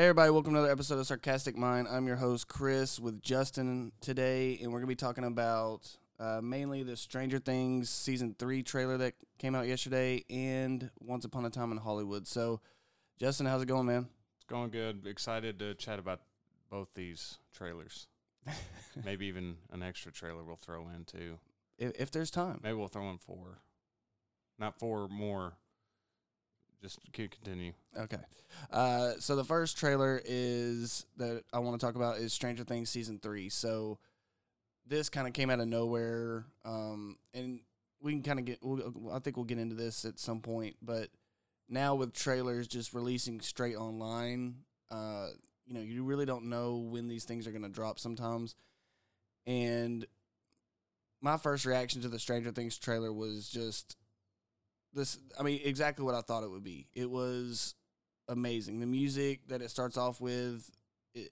[0.00, 1.86] Hey everybody, welcome to another episode of Sarcastic Mind.
[1.86, 6.82] I'm your host Chris with Justin today, and we're gonna be talking about uh, mainly
[6.82, 11.70] the Stranger Things season three trailer that came out yesterday and Once Upon a Time
[11.70, 12.26] in Hollywood.
[12.26, 12.62] So,
[13.18, 14.08] Justin, how's it going, man?
[14.38, 15.06] It's going good.
[15.06, 16.22] Excited to chat about
[16.70, 18.06] both these trailers.
[19.04, 21.38] Maybe even an extra trailer we'll throw in too.
[21.76, 22.60] If, if there's time.
[22.62, 23.58] Maybe we'll throw in four,
[24.58, 25.58] not four more.
[26.82, 27.72] Just keep continue.
[27.96, 28.16] Okay.
[28.72, 32.88] Uh, so the first trailer is that I want to talk about is Stranger Things
[32.88, 33.48] season three.
[33.48, 33.98] So
[34.86, 37.60] this kind of came out of nowhere, um, and
[38.00, 38.58] we can kind of get.
[38.62, 41.08] We'll, I think we'll get into this at some point, but
[41.68, 44.56] now with trailers just releasing straight online,
[44.90, 45.28] uh,
[45.66, 48.56] you know, you really don't know when these things are going to drop sometimes.
[49.46, 50.06] And
[51.20, 53.96] my first reaction to the Stranger Things trailer was just
[54.92, 56.86] this I mean exactly what I thought it would be.
[56.94, 57.74] It was
[58.28, 58.80] amazing.
[58.80, 60.70] The music that it starts off with
[61.14, 61.30] it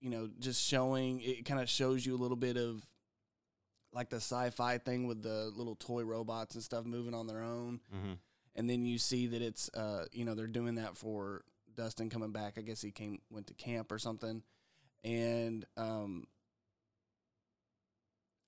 [0.00, 2.84] you know, just showing it kind of shows you a little bit of
[3.92, 7.80] like the sci-fi thing with the little toy robots and stuff moving on their own.
[7.94, 8.12] Mm-hmm.
[8.56, 11.42] And then you see that it's uh you know, they're doing that for
[11.74, 12.54] Dustin coming back.
[12.58, 14.42] I guess he came went to camp or something.
[15.04, 16.26] And um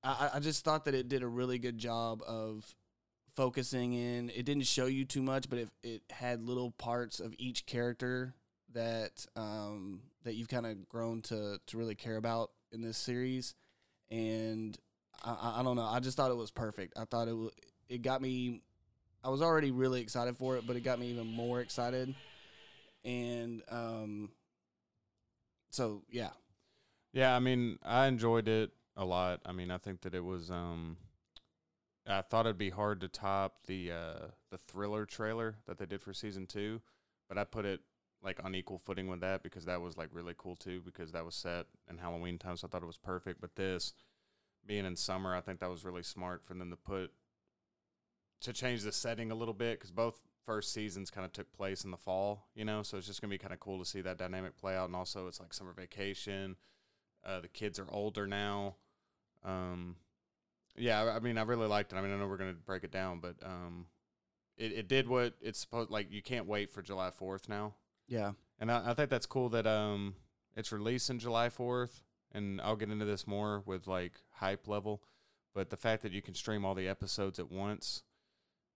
[0.02, 2.74] I, I just thought that it did a really good job of
[3.36, 4.30] focusing in.
[4.30, 8.34] It didn't show you too much, but it it had little parts of each character
[8.72, 13.54] that um, that you've kind of grown to to really care about in this series,
[14.10, 14.76] and
[15.24, 15.82] I, I don't know.
[15.84, 16.94] I just thought it was perfect.
[16.96, 17.36] I thought it
[17.88, 18.62] it got me.
[19.22, 22.14] I was already really excited for it, but it got me even more excited,
[23.04, 24.30] and um,
[25.70, 26.30] so yeah,
[27.12, 29.40] Yeah, I mean, I enjoyed it a lot.
[29.44, 30.50] I mean, I think that it was.
[30.50, 30.96] um
[32.06, 36.02] I thought it'd be hard to top the uh the thriller trailer that they did
[36.02, 36.80] for season two,
[37.28, 37.80] but I put it
[38.22, 41.24] like on equal footing with that because that was like really cool too because that
[41.24, 43.40] was set in Halloween time, so I thought it was perfect.
[43.40, 43.94] But this
[44.66, 47.12] being in summer, I think that was really smart for them to put
[48.42, 51.84] to change the setting a little bit because both first seasons kind of took place
[51.84, 52.82] in the fall, you know.
[52.82, 54.96] So it's just gonna be kind of cool to see that dynamic play out, and
[54.96, 56.56] also it's like summer vacation.
[57.24, 58.76] Uh, the kids are older now.
[59.42, 59.96] Um,
[60.76, 61.96] yeah, I, mean, I really liked it.
[61.96, 63.86] I mean, I know we're gonna break it down, but um,
[64.56, 65.90] it it did what it's supposed.
[65.90, 67.74] Like you can't wait for July Fourth now,
[68.08, 70.14] yeah, and I, I think that's cool that um
[70.56, 72.02] it's releasing July Fourth,
[72.32, 75.02] and I'll get into this more with like hype level,
[75.54, 78.02] but the fact that you can stream all the episodes at once,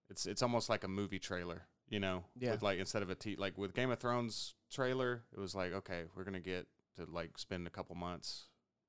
[0.08, 2.24] it's it's almost like a movie trailer, you know?
[2.38, 2.52] Yeah.
[2.52, 5.72] With like instead of a t like with Game of Thrones trailer, it was like
[5.72, 6.66] okay, we're gonna get
[6.96, 8.44] to like spend a couple months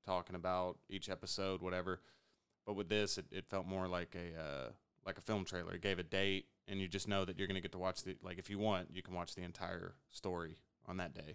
[0.05, 2.01] talking about each episode, whatever.
[2.69, 4.69] But with this, it, it felt more like a uh,
[5.03, 5.73] like a film trailer.
[5.73, 8.15] It gave a date, and you just know that you're gonna get to watch the
[8.21, 11.33] like if you want, you can watch the entire story on that day.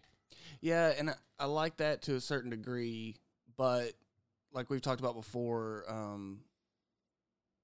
[0.61, 3.17] Yeah, and I, I like that to a certain degree,
[3.56, 3.94] but
[4.53, 6.39] like we've talked about before, um,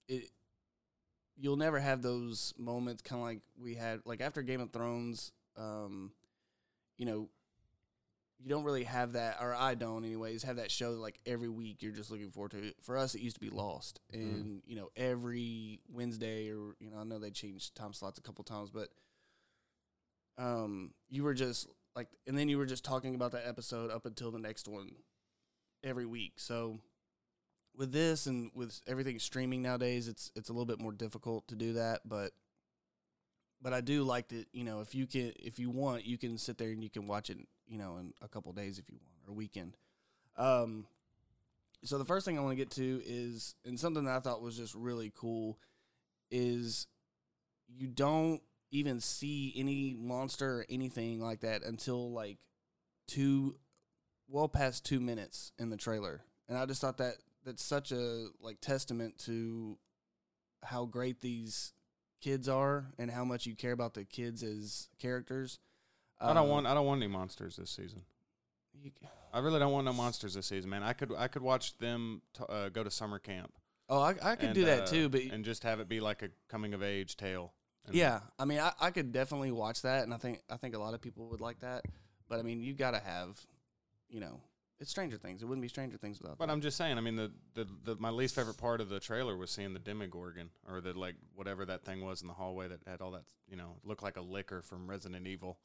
[0.08, 0.32] it
[1.38, 5.30] you'll never have those moments kind of like we had like after Game of Thrones.
[5.56, 6.10] Um,
[6.96, 7.28] you know,
[8.42, 10.42] you don't really have that, or I don't, anyways.
[10.44, 12.72] Have that show like every week you're just looking forward to.
[12.82, 16.98] For us, it used to be Lost, and you know every Wednesday or you know
[17.00, 18.88] I know they changed time slots a couple times, but
[20.38, 24.06] um, you were just like, and then you were just talking about that episode up
[24.06, 24.90] until the next one
[25.84, 26.34] every week.
[26.36, 26.78] So
[27.76, 31.54] with this and with everything streaming nowadays, it's it's a little bit more difficult to
[31.54, 32.32] do that, but
[33.62, 34.46] but I do like that.
[34.52, 37.06] You know, if you can, if you want, you can sit there and you can
[37.06, 37.38] watch it.
[37.70, 39.76] You know, in a couple days if you want, or a weekend.
[40.36, 40.86] Um,
[41.84, 44.42] so the first thing I want to get to is, and something that I thought
[44.42, 45.58] was just really cool,
[46.30, 46.88] is
[47.68, 48.42] you don't
[48.72, 52.38] even see any monster or anything like that until like
[53.06, 53.56] two,
[54.28, 57.14] well past two minutes in the trailer, and I just thought that
[57.44, 59.78] that's such a like testament to
[60.62, 61.72] how great these
[62.20, 65.58] kids are and how much you care about the kids as characters.
[66.20, 68.04] I don't Um, want I don't want any monsters this season.
[68.74, 68.92] you-
[69.32, 70.82] I really don't want no monsters this season, man.
[70.82, 73.52] I could I could watch them t- uh, go to summer camp.
[73.88, 76.00] Oh, I, I could and, do that uh, too, but and just have it be
[76.00, 77.52] like a coming of age tale.
[77.86, 80.74] And- yeah, I mean, I, I could definitely watch that, and I think I think
[80.74, 81.84] a lot of people would like that.
[82.28, 83.40] But I mean, you got to have,
[84.08, 84.40] you know,
[84.78, 85.42] it's Stranger Things.
[85.42, 86.38] It wouldn't be Stranger Things without.
[86.38, 86.52] But that.
[86.52, 86.96] I'm just saying.
[86.98, 89.80] I mean, the, the, the my least favorite part of the trailer was seeing the
[89.80, 93.24] Demogorgon or the like whatever that thing was in the hallway that had all that
[93.48, 95.58] you know looked like a licker from Resident Evil.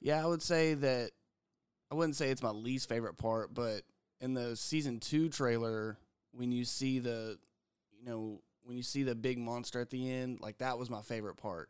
[0.00, 1.10] Yeah, I would say that
[1.90, 3.82] I wouldn't say it's my least favorite part, but
[4.20, 5.98] in the season two trailer,
[6.32, 7.38] when you see the,
[7.98, 11.02] you know, when you see the big monster at the end, like that was my
[11.02, 11.68] favorite part.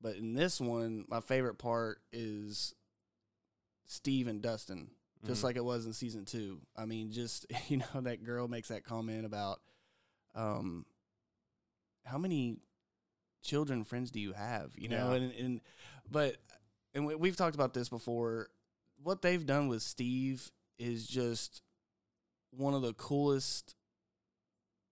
[0.00, 2.74] But in this one, my favorite part is
[3.86, 4.90] Steve and Dustin,
[5.26, 5.44] just Mhm.
[5.44, 6.60] like it was in season two.
[6.76, 9.60] I mean, just you know that girl makes that comment about,
[10.34, 10.86] um,
[12.04, 12.58] how many
[13.42, 14.72] children friends do you have?
[14.78, 15.16] You know, Yeah.
[15.16, 15.60] and and
[16.10, 16.36] but
[16.98, 18.48] and we, we've talked about this before.
[19.02, 21.62] What they've done with Steve is just
[22.50, 23.76] one of the coolest,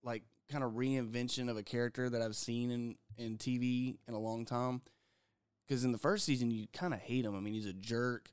[0.05, 4.19] like kind of reinvention of a character that I've seen in in TV in a
[4.19, 4.83] long time.
[5.67, 7.35] Because in the first season, you kind of hate him.
[7.35, 8.31] I mean, he's a jerk,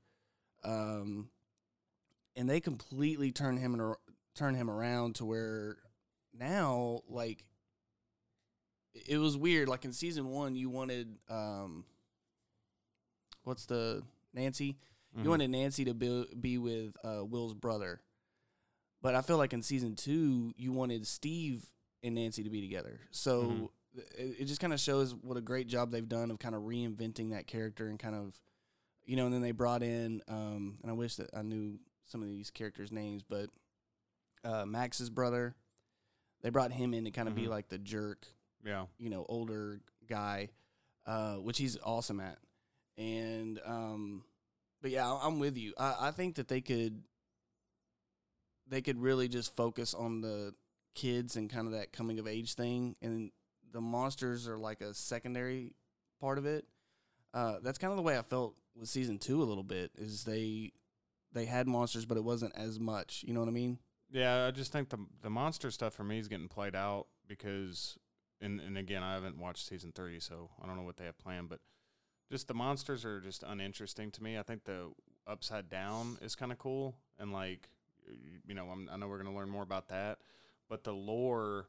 [0.64, 1.30] um,
[2.36, 3.96] and they completely turn him and
[4.36, 5.78] turn him around to where
[6.32, 7.44] now, like,
[8.94, 9.68] it was weird.
[9.68, 11.86] Like in season one, you wanted um,
[13.44, 14.04] what's the
[14.34, 14.78] Nancy?
[15.18, 15.24] Mhm.
[15.24, 18.02] You wanted Nancy to be, be with uh, Will's brother.
[19.02, 21.66] But I feel like in season two, you wanted Steve
[22.02, 23.00] and Nancy to be together.
[23.12, 23.70] So Mhm.
[24.18, 26.64] it, it just kind of shows what a great job they've done of kind of
[26.64, 28.40] reinventing that character and kind of,
[29.06, 32.22] you know, and then they brought in, um, and I wish that I knew some
[32.22, 33.50] of these characters' names, but
[34.44, 35.56] uh, Max's brother,
[36.42, 37.50] they brought him in to kind of be Mhm.
[37.50, 38.28] like the jerk
[38.66, 38.88] yeah.
[38.98, 40.50] you know, older guy,
[41.06, 42.40] uh, which he's awesome at.
[42.98, 44.24] And, um,
[44.82, 45.74] but yeah, I'm with you.
[45.78, 47.04] I, I think that they could,
[48.68, 50.54] they could really just focus on the
[50.96, 52.96] kids and kind of that coming of age thing.
[53.02, 53.32] And
[53.72, 55.74] the monsters are like a secondary
[56.22, 56.66] part of it.
[57.34, 60.24] Uh, that's kind of the way I felt with season two a little bit is
[60.24, 60.72] they,
[61.34, 63.24] they had monsters, but it wasn't as much.
[63.28, 63.80] You know what I mean?
[64.12, 67.98] Yeah, I just think the the monster stuff for me is getting played out because,
[68.40, 71.18] and and again, I haven't watched season three, so I don't know what they have
[71.18, 71.50] planned.
[71.50, 71.62] But
[72.32, 74.38] just the monsters are just uninteresting to me.
[74.38, 74.92] I think the
[75.28, 77.70] upside down is kind of cool, and like,
[78.46, 80.20] you know, I'm, I know we're gonna learn more about that,
[80.70, 81.68] but the lore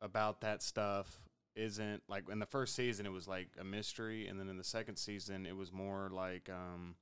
[0.00, 1.20] about that stuff
[1.56, 4.64] isn't like in the first season it was like a mystery, and then in the
[4.64, 6.96] second season it was more like um,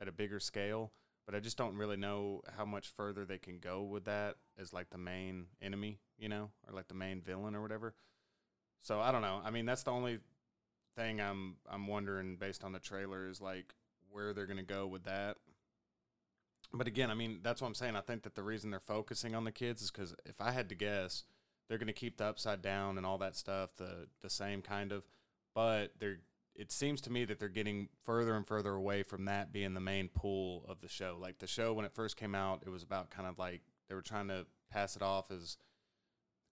[0.00, 0.92] at a bigger scale
[1.28, 4.72] but I just don't really know how much further they can go with that as
[4.72, 7.92] like the main enemy, you know, or like the main villain or whatever.
[8.80, 9.42] So I don't know.
[9.44, 10.20] I mean, that's the only
[10.98, 13.74] thing I'm I'm wondering based on the trailer is like
[14.10, 15.36] where they're gonna go with that.
[16.72, 17.96] But again, I mean, that's what I'm saying.
[17.96, 20.68] I think that the reason they're focusing on the kids is because if I had
[20.68, 21.24] to guess,
[21.68, 25.04] they're gonna keep the upside down and all that stuff the the same kind of,
[25.54, 26.18] but they're
[26.54, 29.80] it seems to me that they're getting further and further away from that being the
[29.80, 31.16] main pull of the show.
[31.20, 33.94] Like the show when it first came out, it was about kind of like they
[33.94, 35.56] were trying to pass it off as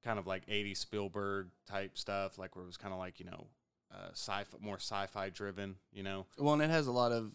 [0.04, 3.26] kind of like 80 Spielberg type stuff, like where it was kind of like, you
[3.26, 3.48] know,
[3.92, 6.26] uh, sci more sci-fi driven, you know.
[6.38, 7.32] Well, and it has a lot of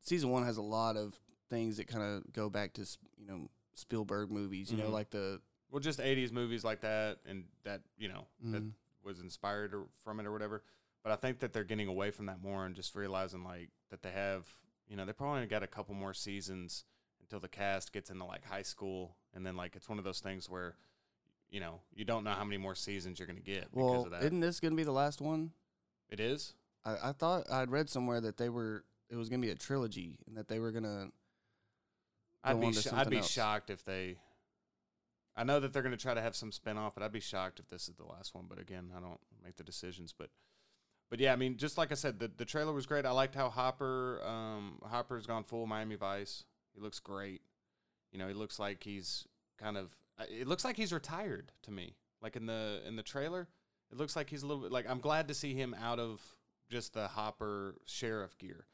[0.00, 1.14] season one has a lot of
[1.50, 2.82] things that kind of go back to
[3.16, 4.70] you know Spielberg movies.
[4.70, 4.92] You know, Mhm.
[4.92, 5.40] like the
[5.70, 8.72] Well, just 80s movies like that and that, you know, that Mhm.
[9.02, 10.62] was inspired or from it or whatever.
[11.02, 14.02] But I think that they're getting away from that more and just realizing like that
[14.02, 14.48] they have,
[14.88, 16.84] you know, they probably got a couple more seasons
[17.20, 20.20] until the cast gets into like high school, and then like it's one of those
[20.20, 20.76] things where,
[21.50, 24.10] you know, you don't know how many more seasons you're gonna get because well, of
[24.12, 24.22] that.
[24.24, 25.52] isn't this going to be the last one?
[26.10, 26.54] It is.
[26.84, 29.56] I, I thought I'd read somewhere that they were it was going to be a
[29.56, 31.08] trilogy and that they were going to.
[32.44, 33.28] I'd be sh- I'd be else.
[33.30, 34.16] shocked if they.
[35.36, 37.60] I know that they're going to try to have some spinoff, but I'd be shocked
[37.60, 38.46] if this is the last one.
[38.48, 40.12] But again, I don't make the decisions.
[40.16, 40.30] But,
[41.10, 43.06] but yeah, I mean, just like I said, the the trailer was great.
[43.06, 46.44] I liked how Hopper um Hopper's gone full Miami Vice.
[46.74, 47.42] He looks great.
[48.12, 49.26] You know, he looks like he's
[49.58, 49.94] kind of.
[50.18, 51.94] uh, It looks like he's retired to me.
[52.22, 53.48] Like in the in the trailer,
[53.90, 56.20] it looks like he's a little bit like I'm glad to see him out of
[56.70, 58.66] just the Hopper sheriff gear.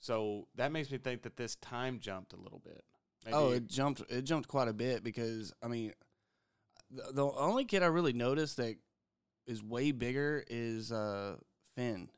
[0.00, 2.84] So that makes me think that this time jumped a little bit.
[3.32, 4.02] Oh, it jumped!
[4.10, 5.92] It jumped quite a bit because I mean,
[6.90, 8.76] the, the only kid I really noticed that
[9.46, 11.36] is way bigger is uh
[11.74, 12.10] Finn.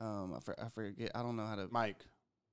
[0.00, 1.10] Um, I, for, I forget.
[1.14, 1.68] I don't know how to.
[1.70, 1.98] Mike.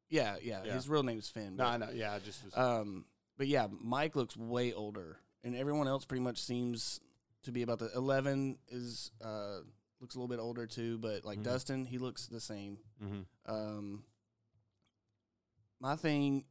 [0.09, 0.73] yeah, yeah, Yeah.
[0.73, 1.55] His real name's Finn.
[1.55, 1.89] No, I know.
[1.93, 2.57] Yeah, I just was.
[2.57, 3.05] Um,
[3.37, 6.99] but yeah, Mike looks way older, and everyone else pretty much seems
[7.47, 9.59] to be about the eleven is uh
[9.99, 11.43] looks a little bit older too, but like Mhm.
[11.43, 12.77] Dustin, he looks the same.
[12.99, 14.03] hmm Um,
[15.79, 16.45] my thing,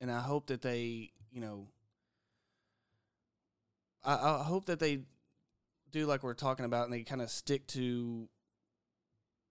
[0.00, 1.68] and I hope that they, you know,
[4.02, 5.00] I, I hope that they
[5.90, 8.28] do like we're talking about, and they kind of stick to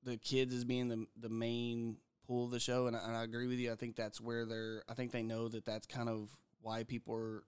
[0.04, 1.98] the kids as being the the main
[2.28, 2.88] pull of the show.
[2.88, 3.72] And I, and I agree with you.
[3.72, 4.84] I think that's where they're.
[4.90, 6.30] I think they know that that's kind of
[6.62, 7.44] why people are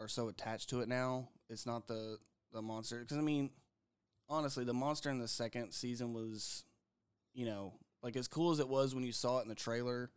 [0.00, 1.28] are so attached to it now.
[1.48, 2.18] It's not the
[2.52, 3.50] the monster because I mean,
[4.28, 6.64] honestly, the monster in the second season was,
[7.34, 10.10] you know, like as cool as it was when you saw it in the trailer,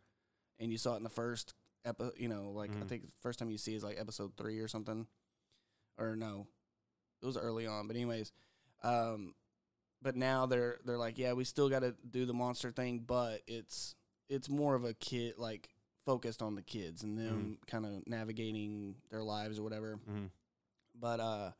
[0.58, 2.88] and you saw it in the first epi- You know, like I Mhm.
[2.88, 5.06] think the first time you see is like episode three or something,
[5.98, 6.46] or no,
[7.22, 7.86] it was early on.
[7.86, 8.32] But anyways,
[8.82, 9.34] um,
[10.02, 13.42] but now they're they're like, yeah, we still got to do the monster thing, but
[13.46, 13.94] it's
[14.28, 15.68] it's more of a kid like
[16.04, 19.98] focused on the kids and them kind of navigating their lives or whatever.
[20.08, 20.26] Mm-hmm.
[20.98, 21.50] But uh,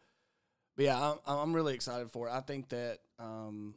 [0.76, 2.32] but yeah, I'm I'm really excited for it.
[2.32, 3.74] I think that um,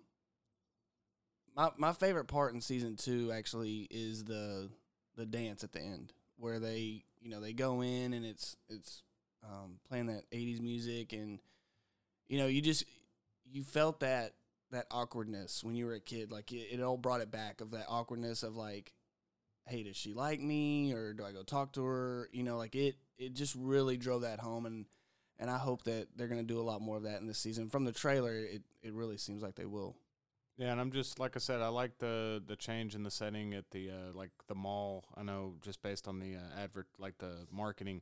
[1.56, 4.70] my my favorite part in season two actually is the
[5.16, 9.04] the dance at the end where they you know they go in and it's it's
[9.44, 11.40] um, playing that 80s music and
[12.28, 12.86] you know you just
[13.52, 14.34] you felt that
[14.72, 17.72] that awkwardness when you were a kid like it, it all brought it back of
[17.72, 18.94] that awkwardness of like
[19.66, 22.76] hey does she like me or do i go talk to her you know like
[22.76, 24.86] it it just really drove that home and
[25.40, 27.38] and i hope that they're going to do a lot more of that in this
[27.40, 29.96] season from the trailer it, it really seems like they will
[30.58, 33.54] Yeah, and I'm just like I said, I like the the change in the setting
[33.56, 35.06] at the uh, like the mall.
[35.18, 38.02] I know just based on the uh, advert, like the marketing,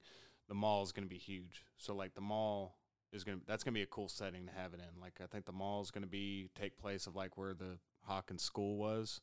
[0.49, 1.63] the mall is going to be huge.
[1.77, 2.75] So like the mall
[3.13, 4.99] is going to that's going to be a cool setting to have it in.
[4.99, 7.79] Like I think the mall is going to be take place of like where the
[8.03, 9.21] Hawkins school was,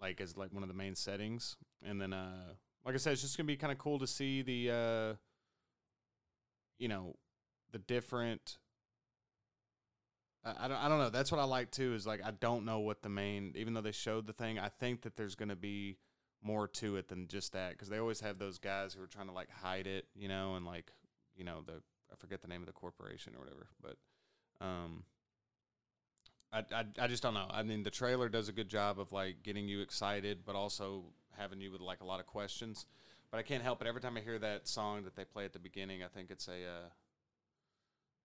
[0.00, 1.56] like as like one of the main settings.
[1.82, 2.54] And then uh
[2.84, 5.16] like I said, it's just to be kind of cool to see the uh
[6.78, 7.14] you know
[7.72, 8.58] the different
[10.42, 11.10] I don't, I don't know.
[11.10, 11.92] That's what I like too.
[11.94, 14.68] Is like I don't know what the main, even though they showed the thing, I
[14.68, 15.98] think that there's to be
[16.42, 19.26] more to it than just that because they always have those guys who are trying
[19.26, 20.92] to like hide it, you know, and like
[21.36, 23.96] you know the I forget the name of the corporation or whatever, but
[24.64, 25.04] um,
[26.52, 27.46] I I I just don't know.
[27.50, 31.04] I mean, the trailer does a good job of like getting you excited, but also
[31.38, 32.86] having you with like a lot of questions.
[33.30, 33.86] But I can't help it.
[33.86, 36.48] Every time I hear that song that they play at the beginning, I think it's
[36.48, 36.88] a uh,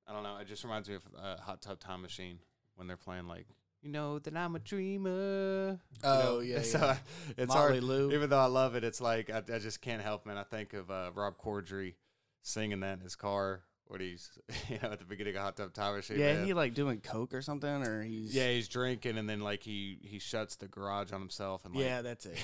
[0.07, 0.37] I don't know.
[0.37, 2.39] It just reminds me of uh, Hot Tub Time Machine
[2.75, 3.45] when they're playing like,
[3.81, 5.79] you know that I'm a dreamer.
[5.93, 6.39] You Oh, know?
[6.39, 6.97] yeah, So yeah.
[7.37, 7.83] it's Motley hard.
[7.83, 8.11] Lue.
[8.13, 10.37] Even though I love it, it's like I, I just can't help man.
[10.37, 11.93] I think of uh, Rob Corddry
[12.41, 14.29] singing that in his car when he's
[14.69, 16.19] you know at the beginning of Hot Tub Time Machine.
[16.19, 16.45] yeah man.
[16.45, 19.97] he like doing coke or something or he's yeah, he's drinking and then like he
[20.01, 22.37] he shuts the garage on himself and like yeah that's it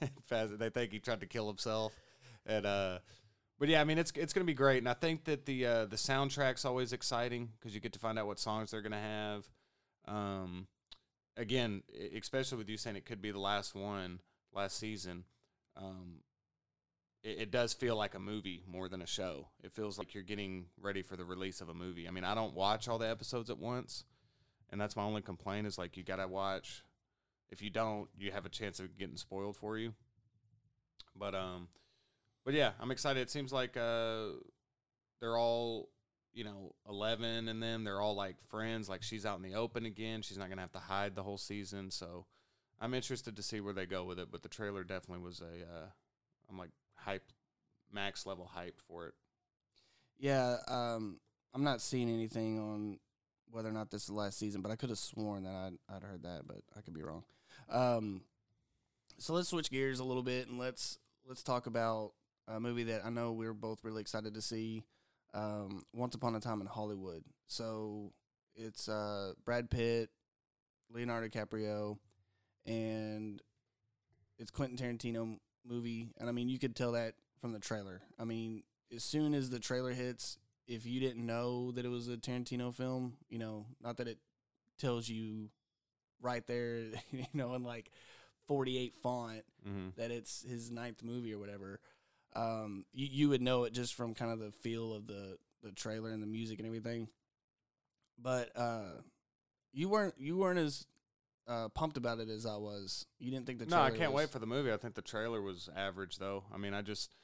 [0.00, 0.08] yeah.
[0.30, 1.92] They think he tried to kill himself,
[2.46, 2.98] and uh,
[3.58, 5.86] but yeah, I mean it's it's gonna be great, and I think that the uh,
[5.86, 9.48] the soundtrack's always exciting because you get to find out what songs they're gonna have.
[10.06, 10.66] Um,
[11.36, 11.82] again,
[12.16, 14.20] especially with you saying it could be the last one
[14.54, 15.24] last season.
[15.76, 16.20] Um,
[17.22, 19.48] it, it does feel like a movie more than a show.
[19.62, 22.08] It feels like you're getting ready for the release of a movie.
[22.08, 24.04] I mean, I don't watch all the episodes at once,
[24.70, 26.84] and that's my only complaint is like you gotta watch.
[27.50, 29.94] If you don't, you have a chance of getting spoiled for you.
[31.16, 31.68] But um,
[32.44, 33.20] but yeah, I'm excited.
[33.20, 34.28] It seems like uh,
[35.20, 35.90] they're all
[36.32, 38.88] you know 11 and then They're all like friends.
[38.88, 40.22] Like she's out in the open again.
[40.22, 41.90] She's not gonna have to hide the whole season.
[41.90, 42.26] So
[42.80, 44.28] I'm interested to see where they go with it.
[44.30, 45.86] But the trailer definitely was a uh,
[46.48, 46.70] I'm like
[47.04, 47.32] hype,
[47.92, 49.14] max level hyped for it.
[50.18, 51.18] Yeah, um,
[51.54, 52.98] I'm not seeing anything on
[53.50, 55.96] whether or not this is the last season, but I could have sworn that I'd,
[55.96, 57.24] I'd heard that, but I could be wrong.
[57.68, 58.22] Um,
[59.18, 62.12] so let's switch gears a little bit and let's let's talk about
[62.48, 64.84] a movie that I know we're both really excited to see.
[65.32, 67.22] Um, Once Upon a Time in Hollywood.
[67.46, 68.12] So
[68.56, 70.10] it's uh, Brad Pitt,
[70.92, 71.98] Leonardo DiCaprio,
[72.66, 73.40] and
[74.38, 76.10] it's Quentin Tarantino movie.
[76.18, 78.00] And I mean, you could tell that from the trailer.
[78.18, 78.62] I mean,
[78.94, 82.74] as soon as the trailer hits, if you didn't know that it was a Tarantino
[82.74, 84.18] film, you know, not that it
[84.78, 85.50] tells you
[86.22, 87.90] right there, you know, in like
[88.48, 89.88] 48 font Mm-hmm.
[90.00, 91.80] that it's his ninth movie or whatever,
[92.34, 95.70] um, you, you would know it just from kind of the feel of the, the
[95.72, 97.08] trailer and the music and everything.
[98.18, 99.02] But uh,
[99.72, 100.86] you weren't you weren't as
[101.50, 103.04] uh, pumped about it as I was.
[103.18, 104.72] You didn't think the No, I can't was- wait for the movie.
[104.72, 106.44] I think the trailer was average though.
[106.54, 107.14] I mean, I just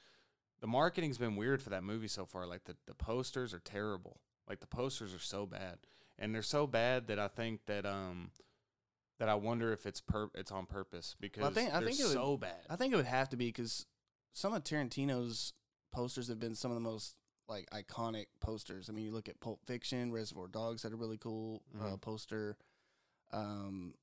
[0.61, 2.47] the marketing's been weird for that movie so far.
[2.47, 4.21] Like the, the posters are terrible.
[4.49, 5.78] Like the posters are so bad.
[6.18, 8.30] And they're so bad that I think that um
[9.18, 12.04] that I wonder if it's per it's on purpose because think- I they're think it
[12.04, 12.66] would- so bad.
[12.68, 13.87] I think it would have to be because
[14.33, 15.52] some of Tarantino's
[15.92, 17.14] posters have been some of the most
[17.49, 18.88] like iconic posters.
[18.88, 22.00] I mean, you look at Pulp Fiction, Reservoir Dogs had a really cool uh, Mhm.
[22.00, 22.56] poster.
[23.33, 23.95] Um,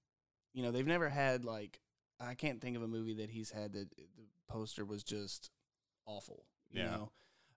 [0.54, 1.80] you know, they've never had like
[2.20, 5.50] I can't think of a movie that he's had that the poster was just
[6.06, 6.46] awful.
[6.72, 6.90] You Yeah.
[6.90, 7.12] know,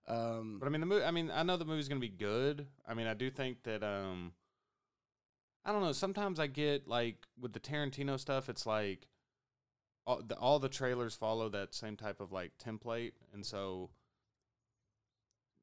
[0.07, 1.05] um, But I mean, the movie.
[1.05, 2.67] I mean, I know the movie's gonna be good.
[2.87, 3.83] I mean, I do think that.
[3.83, 4.33] Um,
[5.65, 5.91] I don't know.
[5.91, 9.07] Sometimes I get like with the Tarantino stuff, it's like
[10.05, 13.89] all the, all the trailers follow that same type of like template, and so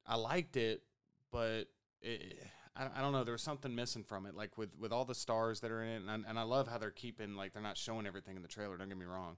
[0.07, 0.83] I liked it,
[1.31, 1.65] but
[2.03, 2.39] it,
[2.77, 3.25] I, I don't know.
[3.25, 5.89] There was something missing from it, like with with all the stars that are in
[5.89, 8.43] it, and I, and I love how they're keeping like they're not showing everything in
[8.43, 8.77] the trailer.
[8.77, 9.37] Don't get me wrong.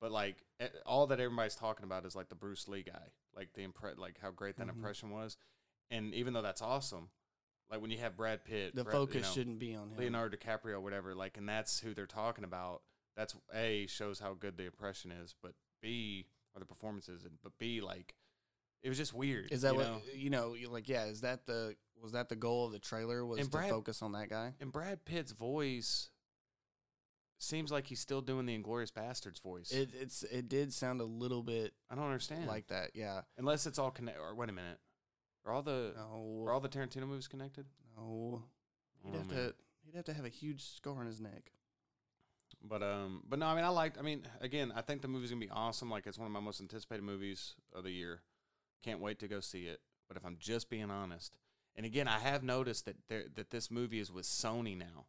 [0.00, 0.36] But like
[0.86, 4.18] all that everybody's talking about is like the Bruce Lee guy, like the impre- like
[4.20, 4.76] how great that Mhm.
[4.76, 5.36] impression was,
[5.90, 7.10] and even though that's awesome,
[7.70, 9.98] like when you have Brad Pitt, the Brad- you focus know, shouldn't be on him.
[9.98, 12.82] Leonardo DiCaprio, whatever, like, and that's who they're talking about.
[13.14, 17.58] That's a shows how good the impression is, but b or the performances, and, but
[17.58, 18.14] B like
[18.82, 19.52] it was just weird.
[19.52, 20.00] Is that you what know?
[20.14, 20.54] you know?
[20.54, 21.04] You're like, yeah.
[21.04, 23.24] Is that the was that the goal of the trailer?
[23.26, 24.54] Was And to Brad- focus on that guy?
[24.60, 26.10] And Brad Pitt's voice
[27.38, 29.70] seems like he's still doing the Inglourious Basterds voice.
[29.70, 32.46] It it's it did sound a little bit I don't understand.
[32.46, 32.90] like that.
[32.94, 33.22] Yeah.
[33.38, 34.20] unless it's all connected.
[34.20, 34.78] Or wait a minute,
[35.44, 36.44] are all the No.
[36.46, 37.66] are all the Tarantino movies connected?
[37.96, 38.44] no.
[39.02, 39.36] He'd Oh, have man.
[39.36, 39.54] to.
[39.86, 41.52] He'd have to have a huge scar on his neck.
[42.62, 43.96] But um, but no, I mean, I liked.
[43.98, 45.90] I mean, again, I think the movie's gonna be awesome.
[45.90, 48.20] Like, it's one of my most anticipated movies of the year.
[48.82, 49.80] Can't wait to go see it.
[50.08, 51.36] But if I'm just being honest,
[51.76, 55.06] and again, I have noticed that there, that this movie is with Sony now,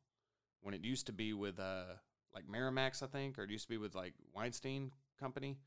[0.61, 1.83] when it used to be with uh
[2.33, 5.57] like Miramax, I think, or it used to be with like Weinstein Company.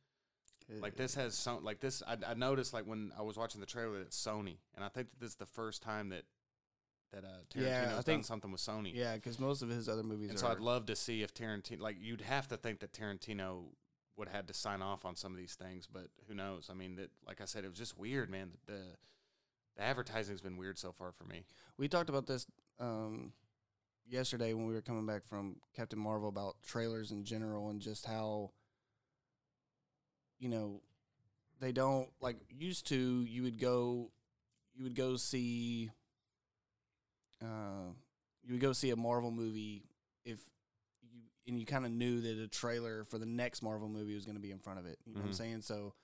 [0.80, 2.02] Like this has some like this.
[2.06, 4.88] I, I noticed like when I was watching the trailer that it's Sony, and I
[4.88, 6.22] think that this is the first time that
[7.12, 8.92] that uh, Tarantino's Yeah, I done think- something with Sony.
[8.94, 10.40] Yeah, because most of his other movies And are.
[10.40, 13.66] so I'd love to see if Tarantino, like, you'd have to think that Tarantino
[14.16, 16.68] would have had to sign off on some of these things, but who knows?
[16.70, 18.50] I mean, that, like I said, it was just weird, man.
[18.66, 18.80] The
[19.76, 21.44] the advertising's been weird so far for me.
[21.78, 22.46] we talked about this
[22.78, 23.32] um,
[24.08, 28.06] yesterday when we were coming back from Captain Marvel about trailers in general and just
[28.06, 28.50] how
[30.38, 30.80] you know
[31.60, 33.22] they don't like used to.
[33.22, 34.10] You would go,
[34.74, 35.90] you would go see,
[37.42, 37.92] uh,
[38.44, 39.84] you would go see a Marvel movie
[40.24, 40.38] if
[41.46, 44.36] and you kind of knew that a trailer for the next Marvel movie was going
[44.36, 44.98] to be in front of it.
[45.04, 45.36] You know what I'm Mhm.
[45.36, 45.62] saying?
[45.62, 45.94] So,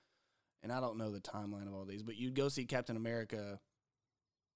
[0.61, 3.59] and I don't know the timeline of all these, but you'd go see Captain America,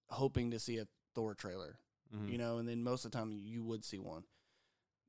[0.09, 1.79] hoping to see a Thor trailer
[2.13, 2.29] Mm-hmm.
[2.29, 4.23] you know, and then most of the time you would see one.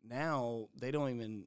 [0.02, 1.46] Now they don't even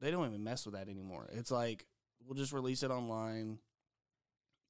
[0.00, 1.28] they don't even mess with that anymore.
[1.32, 1.86] It's like
[2.24, 3.58] we'll just release it online.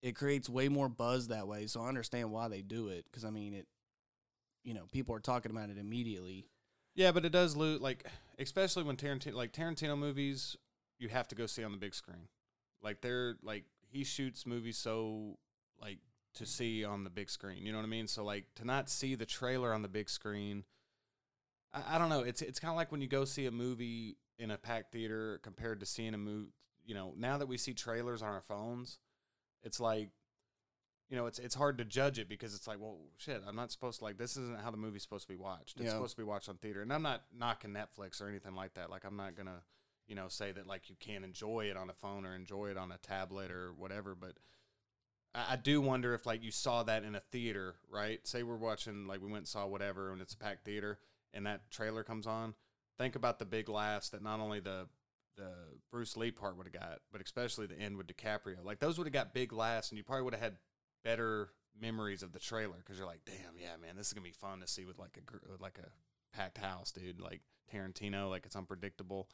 [0.00, 3.24] It creates way more buzz that way, so I understand why they do it because
[3.26, 3.66] I mean it.
[4.64, 6.48] You know, people are talking about it immediately.
[6.98, 8.04] Yeah, but it does lose, like,
[8.40, 10.56] especially when Tarantino, like, Tarantino movies,
[10.98, 12.26] you have to go see on the big screen.
[12.82, 15.38] Like, they're, like, he shoots movies so,
[15.80, 15.98] like,
[16.34, 17.64] to see on the big screen.
[17.64, 18.08] You know what I mean?
[18.08, 20.64] So, like, to not see the trailer on the big screen,
[21.72, 22.22] I, I don't know.
[22.22, 25.38] It's it's kind of like when you go see a movie in a packed theater
[25.44, 26.50] compared to seeing a movie.
[26.84, 28.98] You know, now that we see trailers on our phones,
[29.62, 30.10] it's like,
[31.08, 33.70] you know, it's it's hard to judge it because it's like, well, shit, I'm not
[33.72, 34.36] supposed to like this.
[34.36, 35.76] Isn't how the movie's supposed to be watched.
[35.80, 35.92] It's Yeah.
[35.92, 38.90] supposed to be watched on theater, and I'm not knocking Netflix or anything like that.
[38.90, 39.62] Like, I'm not gonna,
[40.06, 42.76] you know, say that like you can't enjoy it on a phone or enjoy it
[42.76, 44.32] on a tablet or whatever, but.
[45.34, 48.26] I I do wonder if like you saw that in a theater, right?
[48.26, 50.98] Say we're watching like we went and saw whatever and it's a packed theater
[51.34, 52.54] and that trailer comes on.
[52.96, 54.88] Think about the big laughs that not only the
[55.36, 55.52] the
[55.92, 58.64] Bruce Lee part would have got, but especially the end with DiCaprio.
[58.64, 60.56] Like those would have got big laughs, and you probably would have had
[61.04, 64.32] better memories of the trailer because you're like, damn, yeah, man, this is gonna be
[64.32, 67.20] fun to see with like a gr- with like a packed house, dude.
[67.20, 67.40] Like
[67.72, 69.28] Tarantino, like it's unpredictable.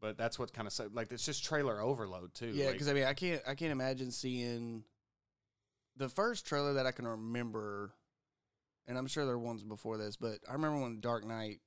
[0.00, 2.48] But that's what kind of like it's just trailer overload too.
[2.48, 4.84] Yeah, like- because I mean, I can't I can't imagine seeing
[5.96, 7.94] the first trailer that I can remember,
[8.86, 11.60] and I'm sure there were ones before this, but I remember when Dark Knight,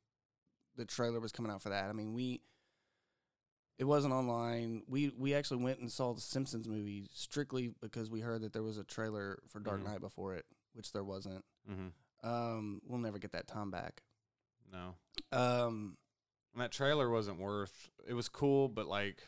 [0.75, 1.89] the trailer was coming out for that.
[1.89, 2.41] I mean, we
[3.78, 4.84] it wasn't online.
[4.88, 8.63] We we actually went and saw the Simpsons movie strictly because we heard that there
[8.63, 9.86] was a trailer for Dark Mhm.
[9.86, 11.46] Knight before it, which there wasn't.
[11.70, 11.92] Mhm.
[12.24, 14.02] Um, we'll never get that time back.
[14.72, 14.96] no.
[15.32, 15.98] Um,
[16.54, 17.90] And that trailer wasn't worth.
[18.08, 19.24] It was cool, but like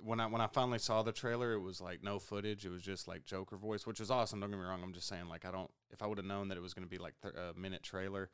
[0.00, 2.66] when I when I finally saw the trailer, it was like no footage.
[2.66, 4.40] It was just like Joker voice, which was awesome.
[4.40, 4.82] Don't get me wrong.
[4.82, 5.70] I'm just saying, like I don't.
[5.90, 7.82] If I would have known that it was going to be like th- a minute
[7.82, 8.30] trailer,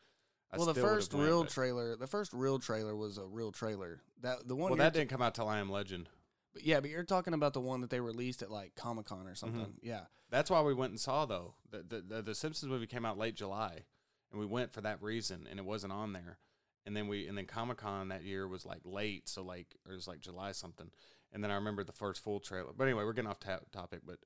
[0.53, 4.01] I well, the first real but- trailer, the first real trailer was a real trailer.
[4.21, 4.71] That the one.
[4.71, 6.09] well, that didn't come out till I Am Legend.
[6.53, 9.21] But yeah, but you're talking about the one that they released at like Comic Con
[9.27, 9.35] or Mm-hmm.
[9.35, 9.75] something.
[9.81, 10.03] Yeah.
[10.31, 11.55] That's why we went and saw though.
[11.71, 13.85] The, the the the Simpsons movie came out late July,
[14.31, 16.39] and we went for that reason, and it wasn't on there.
[16.85, 19.93] And then we and then Comic Con that year was like late, so like it
[19.93, 20.91] was like July something.
[21.33, 22.73] And then I remember the first full trailer.
[22.77, 24.01] But anyway, we're getting off topic.
[24.07, 24.19] But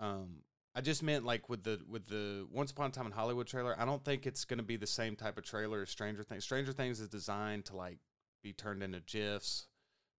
[0.00, 0.42] um,
[0.78, 3.74] I just meant like with the with the Once Upon a Time in Hollywood trailer.
[3.76, 6.44] I don't think it's going to be the same type of trailer as Stranger Things.
[6.44, 7.98] Stranger Things is designed to like
[8.44, 9.66] be turned into gifs,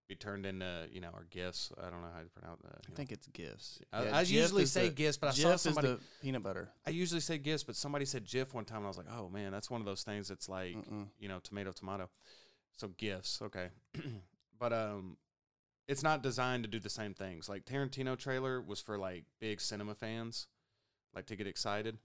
[0.09, 1.71] be turned into you know or gifs.
[1.77, 2.81] I don't know how to pronounce that.
[2.91, 3.79] I think it's gifs.
[3.93, 5.87] I, Yeah, I usually say the, gifs, but I Jif saw somebody.
[5.87, 6.67] the peanut butter.
[6.85, 9.29] I usually say gifs, but somebody said GIF one time, and I was like, oh
[9.29, 11.05] man, that's one of those things that's like, Mm-mm.
[11.19, 12.09] you know, tomato, tomato.
[12.75, 13.69] So gifs, okay.
[14.59, 15.15] but um,
[15.89, 17.49] it's not designed to do the same things.
[17.49, 20.45] Like Tarantino trailer was for like big cinema fans,
[21.15, 21.97] like to get excited,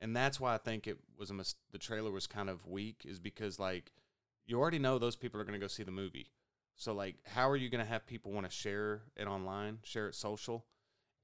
[0.00, 3.02] and that's why I think it was a mis- the trailer was kind of weak,
[3.04, 3.90] is because like
[4.46, 6.30] you already know those people are going to go see the movie.
[6.76, 10.06] So like, how are you going to have people want to share it online, share
[10.06, 10.64] it social?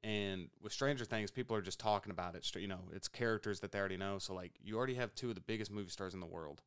[0.03, 2.51] And with Stranger Things, people are just talking about it.
[2.57, 4.19] You know, it's characters that they already know.
[4.19, 6.63] So like, you already have two of the biggest movie stars in the world.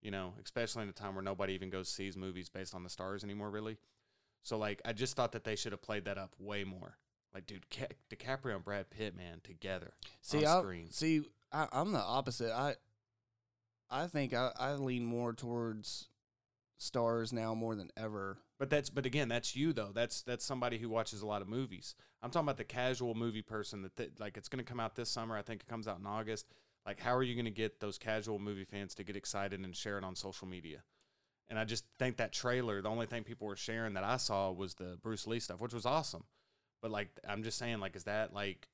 [0.00, 2.88] You know, especially in a time where nobody even goes sees movies based on the
[2.88, 3.76] stars anymore, really.
[4.42, 6.96] So like, I just thought that they should have played that up way more.
[7.34, 10.90] Like, dude, Ca- DiCaprio and Brad Pitt, man, together See, on I, screen.
[10.90, 11.22] see,
[11.52, 12.52] I, I'm the opposite.
[12.52, 12.76] I,
[13.90, 16.08] I think I, I lean more towards
[16.78, 18.38] stars now more than ever.
[18.58, 19.90] But that's but again, that's you though.
[19.94, 21.94] That's that's somebody who watches a lot of movies.
[22.22, 24.96] I'm talking about the casual movie person that th- like it's going to come out
[24.96, 25.36] this summer.
[25.36, 26.46] I think it comes out in August.
[26.86, 29.76] Like, how are you going to get those casual movie fans to get excited and
[29.76, 30.82] share it on social media?
[31.50, 34.50] And I just think that trailer, the only thing people were sharing that I saw
[34.50, 36.24] was the Bruce Lee stuff, which was awesome.
[36.82, 38.68] But like, I'm just saying, like, is that like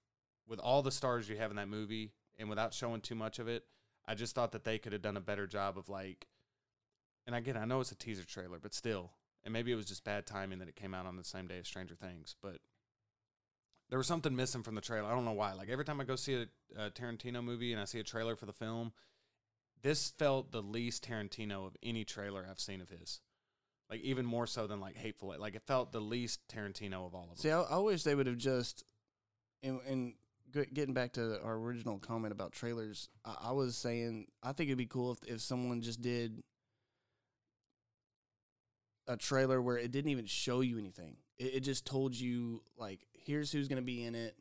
[0.48, 3.48] with all the stars you have in that movie and without showing too much of
[3.48, 3.64] it?
[4.06, 6.26] I just thought that they could have done a better job of like,
[7.26, 9.12] and again, I know it's a teaser trailer, but still,
[9.44, 11.58] and maybe it was just bad timing that it came out on the same day
[11.58, 12.58] as Stranger Things, but
[13.88, 15.08] there was something missing from the trailer.
[15.08, 15.52] I don't know why.
[15.52, 18.36] Like every time I go see a, a Tarantino movie and I see a trailer
[18.36, 18.92] for the film,
[19.84, 23.20] this felt the least Tarantino of any trailer I've seen of his.
[23.90, 25.40] Like even more so than like Hateful Eight.
[25.40, 27.36] Like it felt the least Tarantino of all of them.
[27.36, 28.82] See, I, I wish they would have just,
[29.62, 30.14] and, and
[30.72, 34.78] getting back to our original comment about trailers, I, I was saying I think it'd
[34.78, 36.42] be cool if if someone just did
[39.06, 41.18] a trailer where it didn't even show you anything.
[41.36, 44.34] It, it just told you like here's who's going to be in it,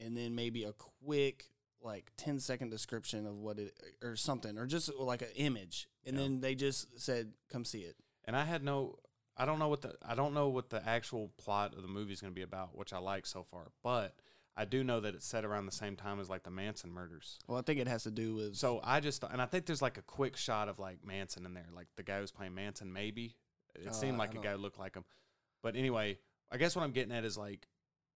[0.00, 1.44] and then maybe a quick
[1.82, 6.16] like 10 second description of what it or something or just like an image and
[6.16, 6.22] Yeah.
[6.22, 8.96] then they just said come see it and I had no
[9.36, 12.12] I don't know what the I don't know what the actual plot of the movie
[12.12, 14.16] is going to be about, which I like so far, but
[14.56, 17.38] I do know that it's set around the same time as like the Manson murders.
[17.46, 19.80] well i think it has to do with So I just and I think there's
[19.80, 22.92] like a quick shot of like Manson in there, like the guy who's playing Manson.
[22.92, 23.36] Maybe
[23.76, 25.04] it Uh, seemed like a guy who looked like him,
[25.62, 26.18] but anyway,
[26.50, 27.68] I guess what I'm getting at is like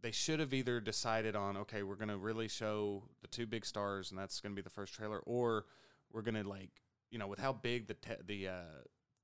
[0.03, 4.11] they should have either decided on okay, we're gonna really show the two big stars,
[4.11, 5.67] and that's gonna be the first trailer, or
[6.13, 6.71] we're gonna like
[7.11, 8.63] you know with how big the te- the uh,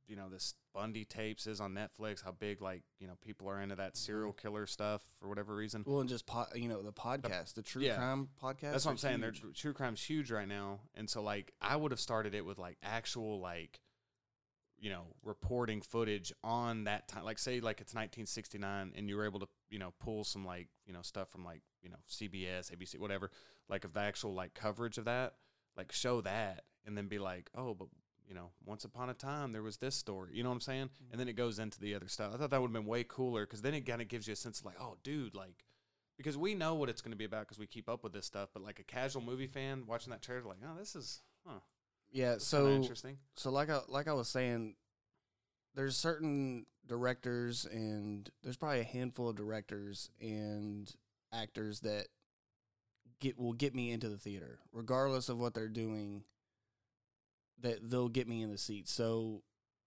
[0.07, 3.61] you know this Bundy tapes is on Netflix, how big like you know people are
[3.61, 4.07] into that Mm-hmm.
[4.07, 5.83] serial killer stuff for whatever reason.
[5.87, 7.97] Well, and just po- you know the podcast, the true yeah.
[7.97, 8.73] crime podcast.
[8.73, 9.21] That's what I'm saying.
[9.21, 9.43] huge.
[9.43, 12.59] They're true crime's huge right now, and so like I would have started it with
[12.59, 13.81] like actual like,
[14.79, 17.25] you know, reporting footage on that time.
[17.25, 20.69] Like say like it's 1969, and you were able to you know pull some like
[20.87, 23.31] you know stuff from like you know CBS, ABC, whatever,
[23.69, 25.35] like of the actual like coverage of that,
[25.77, 27.89] like show that, and then be like, oh, but
[28.29, 30.31] you know, once upon a time there was this story.
[30.35, 30.87] You know what I'm saying?
[30.87, 31.13] Mm-hmm.
[31.13, 32.33] And then it goes into the other stuff.
[32.35, 34.35] I thought that would have been way cooler because then it kind of gives you
[34.35, 35.65] a sense of like, oh, dude, like
[36.19, 38.27] because we know what it's going to be about because we keep up with this
[38.27, 38.51] stuff.
[38.53, 41.61] But like a casual movie fan watching that trailer, like, oh, this is huh,
[42.13, 42.35] Yeah.
[42.35, 43.17] this So interesting.
[43.37, 44.75] so like I like I was saying,
[45.75, 50.93] there's certain directors and there's probably a handful of directors and
[51.33, 52.09] actors that
[53.21, 56.25] get will get me into the theater, regardless of what they're doing.
[57.61, 58.89] That they'll get me in the seat.
[58.89, 59.43] So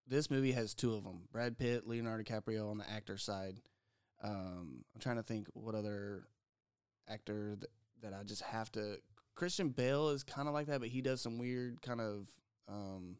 [0.05, 3.61] this movie has two of them: Brad Pitt, Leonardo DiCaprio on the actor side.
[4.23, 6.25] Um, I'm trying to think what other
[7.07, 7.69] actor that,
[8.03, 8.97] that I just have to.
[9.35, 12.27] Christian Bale is kind of like that, but he does some weird kind of.
[12.67, 13.17] Um,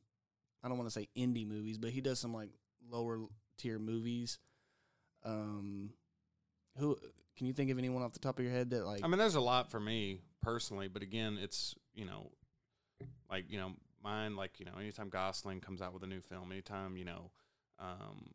[0.63, 2.50] I don't want to say indie movies, but he does some like
[2.89, 3.19] lower
[3.58, 4.39] tier movies.
[5.24, 5.91] Um,
[6.78, 6.97] who
[7.38, 9.04] can you think of anyone off the top of your head that like?
[9.04, 12.32] I mean, there's a lot for me personally, but again, it's you know,
[13.30, 16.52] like you know, mine like you know, anytime Gosling comes out with a new film,
[16.52, 17.32] anytime you know,
[17.80, 18.30] um,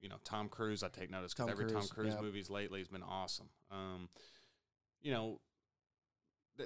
[0.00, 2.20] you know, Tom Cruise, I take notice because Tom every Tom Cruise, Cruise yeah.
[2.20, 3.48] movies lately has been awesome.
[3.70, 4.08] Um,
[5.00, 5.40] you know.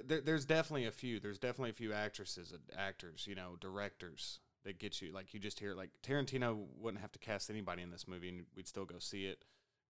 [0.07, 1.19] th- there's definitely a few.
[1.19, 5.11] There's definitely a few actresses, and actors, you know, directors that get you.
[5.11, 8.45] Like you just hear, like Tarantino wouldn't have to cast anybody in this movie, and
[8.55, 9.43] we'd still go see it.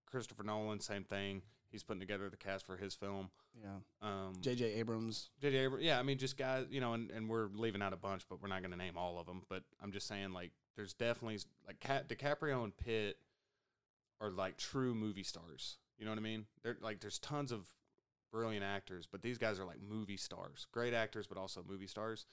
[0.10, 1.42] Christopher Nolan, same thing.
[1.70, 3.30] He's putting together the cast for his film.
[3.64, 3.70] yeah,
[4.02, 4.74] Um, J.J.
[4.74, 5.30] Abrams.
[5.40, 5.58] J.J.
[5.58, 8.24] Abrams, yeah, I mean, just guys, you know, and, and we're leaving out a bunch,
[8.30, 9.44] but we're not going to name all of them.
[9.48, 13.18] But I'm just saying, like, there's definitely like Cat, DiCaprio and Pitt
[14.20, 15.78] are like true movie stars.
[15.98, 16.46] You know what I mean?
[16.62, 17.70] They're like, there's tons of
[18.34, 22.26] brilliant actors, but these guys are like movie stars, great actors, but also movie stars.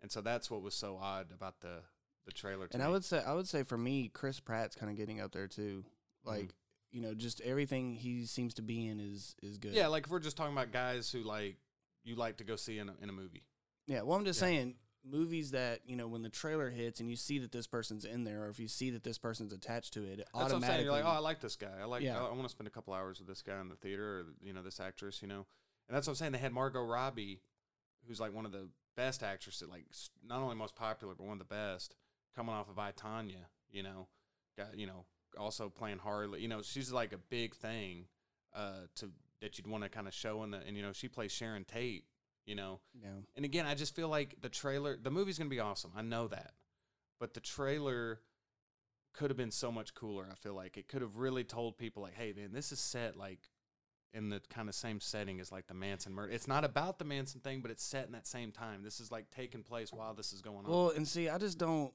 [0.00, 1.82] And so that's what was so odd about the
[2.26, 2.68] the trailer.
[2.72, 5.32] And I would say I would say for me, Chris Pratt's kind of getting up
[5.32, 5.84] there too.
[5.84, 6.28] Mm-hmm.
[6.28, 6.54] Like
[6.90, 9.72] you know, just everything he seems to be in is is good.
[9.74, 11.56] yeah, like if we're just talking about guys who like
[12.04, 13.44] you like to go see in a, in a movie.
[13.86, 14.48] Yeah, well, I'm just Yeah.
[14.48, 18.04] saying movies that you know when the trailer hits and you see that this person's
[18.04, 20.42] in there, or if you see that this person's attached to it, it That's what
[20.42, 20.84] I'm automatically.
[20.84, 21.72] You're like, oh, I like this guy.
[21.80, 22.02] I like.
[22.02, 22.18] Yeah.
[22.18, 24.52] I, want to spend a couple hours with this guy in the theater, or you
[24.52, 25.22] know, this actress.
[25.22, 25.46] You know,
[25.88, 26.32] and that's what I'm saying.
[26.32, 27.40] They had Margot Robbie,
[28.06, 29.84] who's like one of the best actresses, like
[30.28, 31.94] not only most popular, but one of the best,
[32.34, 33.46] coming off of I Tonya.
[33.70, 34.08] You know,
[34.56, 35.04] got you know,
[35.38, 36.42] also playing Harley.
[36.42, 38.06] You know, she's like a big thing
[38.54, 40.58] uh, to that you'd want to kind of show in the.
[40.66, 42.04] And you know, she plays Sharon Tate.
[42.44, 45.60] You know, yeah, and again, I just feel like the trailer, the movie's gonna be
[45.60, 45.92] awesome.
[45.94, 46.52] I know that,
[47.20, 48.20] but the trailer
[49.12, 50.26] could have been so much cooler.
[50.30, 53.16] I feel like it could have really told people like, "Hey, man, this is set
[53.16, 53.50] like
[54.12, 56.32] in the kind of same setting as like the Manson murder.
[56.32, 58.82] It's not about the Manson thing, but it's set in that same time.
[58.82, 61.58] This is like taking place while this is going on." Well, and see, I just
[61.58, 61.92] don't.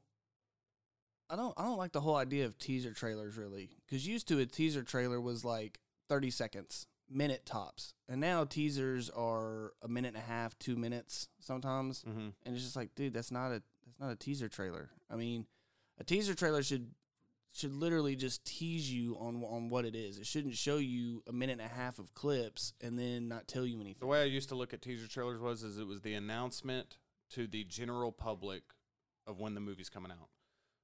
[1.30, 1.54] I don't.
[1.58, 4.84] I don't like the whole idea of teaser trailers really, because used to a teaser
[4.84, 10.28] trailer was like thirty seconds, minute tops, and now teasers are a minute and a
[10.28, 12.30] half, two minutes sometimes, mm-hmm.
[12.45, 14.89] and it's just like, dude, that's not a that's not a teaser trailer.
[15.10, 15.45] I mean,
[15.99, 16.91] a teaser trailer should
[17.53, 20.17] should literally just tease you on on what it is.
[20.17, 23.65] It shouldn't show you a minute and a half of clips and then not tell
[23.65, 23.97] you anything.
[23.99, 26.97] The way I used to look at teaser trailers was is it was the announcement
[27.31, 28.63] to the general public
[29.27, 30.29] of when the movie's coming out.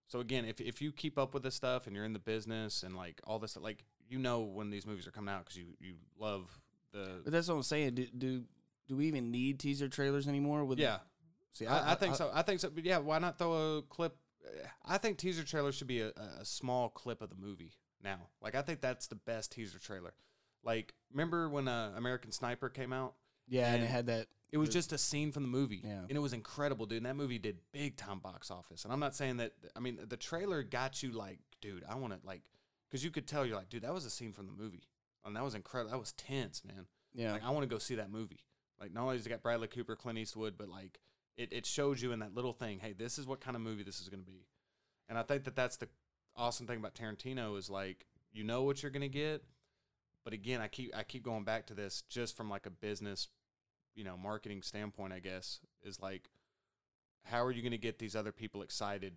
[0.08, 2.84] So again, if if you keep up with this stuff and you're in the business
[2.84, 5.66] and like all this, like you know when these movies are coming out because you
[5.80, 6.50] you love
[6.92, 7.96] the But that's what I'm saying.
[7.96, 8.44] Do do,
[8.88, 10.66] do we even need teaser trailers anymore?
[10.66, 10.98] With yeah.
[11.52, 12.30] see, I, I think so.
[12.34, 12.70] I think so.
[12.70, 14.16] But yeah, why not throw a clip?
[14.86, 17.74] I think teaser trailers should be a, a small clip of the movie
[18.04, 18.28] now.
[18.42, 20.14] Like I think that's the best teaser trailer.
[20.64, 23.14] Like remember when uh, American Sniper came out?
[23.48, 24.28] Yeah, and, and it had that.
[24.52, 26.02] It was The- just a scene from the movie, Yeah.
[26.08, 26.98] and it was incredible, dude.
[26.98, 28.84] And that movie did big time box office.
[28.84, 29.54] And I'm not saying that.
[29.76, 32.42] I mean, the trailer got you like, dude, I want to like,
[32.90, 34.84] because you could tell you're like, dude, that was a scene from the movie,
[35.26, 35.92] and that was incredible.
[35.92, 36.86] That was tense, man.
[37.14, 38.40] Yeah, Like, I want to go see that movie.
[38.80, 41.00] Like, not only does it got Bradley Cooper, Clint Eastwood, but like,
[41.40, 43.84] it it shows you in that little thing, hey, this is what kind of movie
[43.84, 44.46] this is going to be.
[45.08, 45.88] And I think that that's the
[46.36, 49.44] awesome thing about Tarantino is like, you know what you're going to get,
[50.24, 53.30] but again, I keep I keep going back to this just from like a business,
[53.96, 55.14] you know, marketing standpoint.
[55.14, 56.30] I guess is like,
[57.24, 59.14] how are you going to get these other people excited?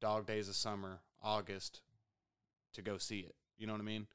[0.00, 1.82] Dog Days of Summer, August,
[2.72, 3.34] to go see it.
[3.58, 4.06] You know what I mean?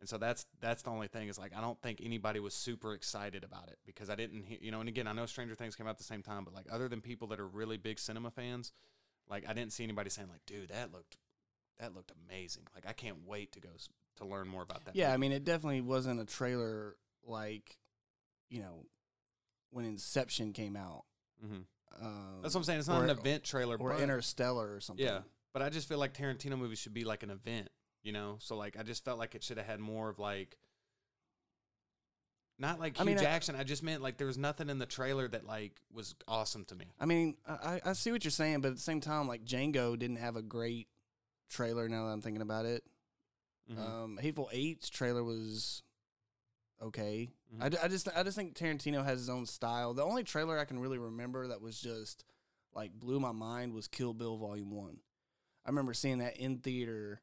[0.00, 2.94] And so that's that's the only thing is like I don't think anybody was super
[2.94, 5.76] excited about it because I didn't hear you know and again I know Stranger Things
[5.76, 7.98] came out at the same time but like other than people that are really big
[7.98, 8.72] cinema fans
[9.28, 11.18] like I didn't see anybody saying like dude that looked
[11.78, 13.68] that looked amazing like I can't wait to go
[14.16, 15.12] to learn more about that yeah.
[15.12, 17.78] I mean, it definitely wasn't a trailer like,
[18.48, 18.86] you know,
[19.70, 21.04] when Inception came out.
[21.44, 21.64] Mhm.
[22.00, 24.80] Um, that's what I'm saying it's not or- an event trailer or but, Interstellar or
[24.80, 25.04] something.
[25.04, 25.20] yeah
[25.52, 27.68] but I just feel like Tarantino movies should be like an event
[28.02, 30.56] you know so like I just felt like it should have had more of like
[32.58, 34.78] not like I huge mean, I- action I just meant like there was nothing in
[34.78, 38.24] the trailer that like was awesome to me I mean, I, I- I see what
[38.24, 40.88] you're saying, but at the same time, like Django didn't have a great
[41.48, 41.88] trailer.
[41.88, 42.84] Now that I'm thinking about it,
[43.70, 43.78] Mhm.
[43.78, 45.82] um, Hateful Eight's trailer was
[46.82, 47.30] okay.
[47.54, 47.62] Mhm.
[47.80, 49.94] I, I just I just think Tarantino has his own style.
[49.94, 52.24] The only trailer I can really remember that was just
[52.74, 55.00] like blew my mind was Kill Bill Volume One.
[55.64, 57.20] I remember seeing that in theater,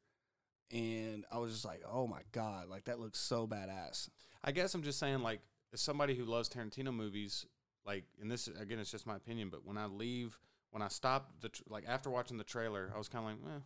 [0.72, 4.10] and I was just like, "Oh my god!" Like that looks so badass.
[4.44, 5.42] I guess I'm just saying, like,
[5.74, 7.46] as somebody who loves Tarantino movies,
[7.86, 10.38] like, and this again, it's just my opinion, but when I leave,
[10.72, 13.54] when I stop the tr- like after watching the trailer, I was kind of like,
[13.56, 13.60] eh.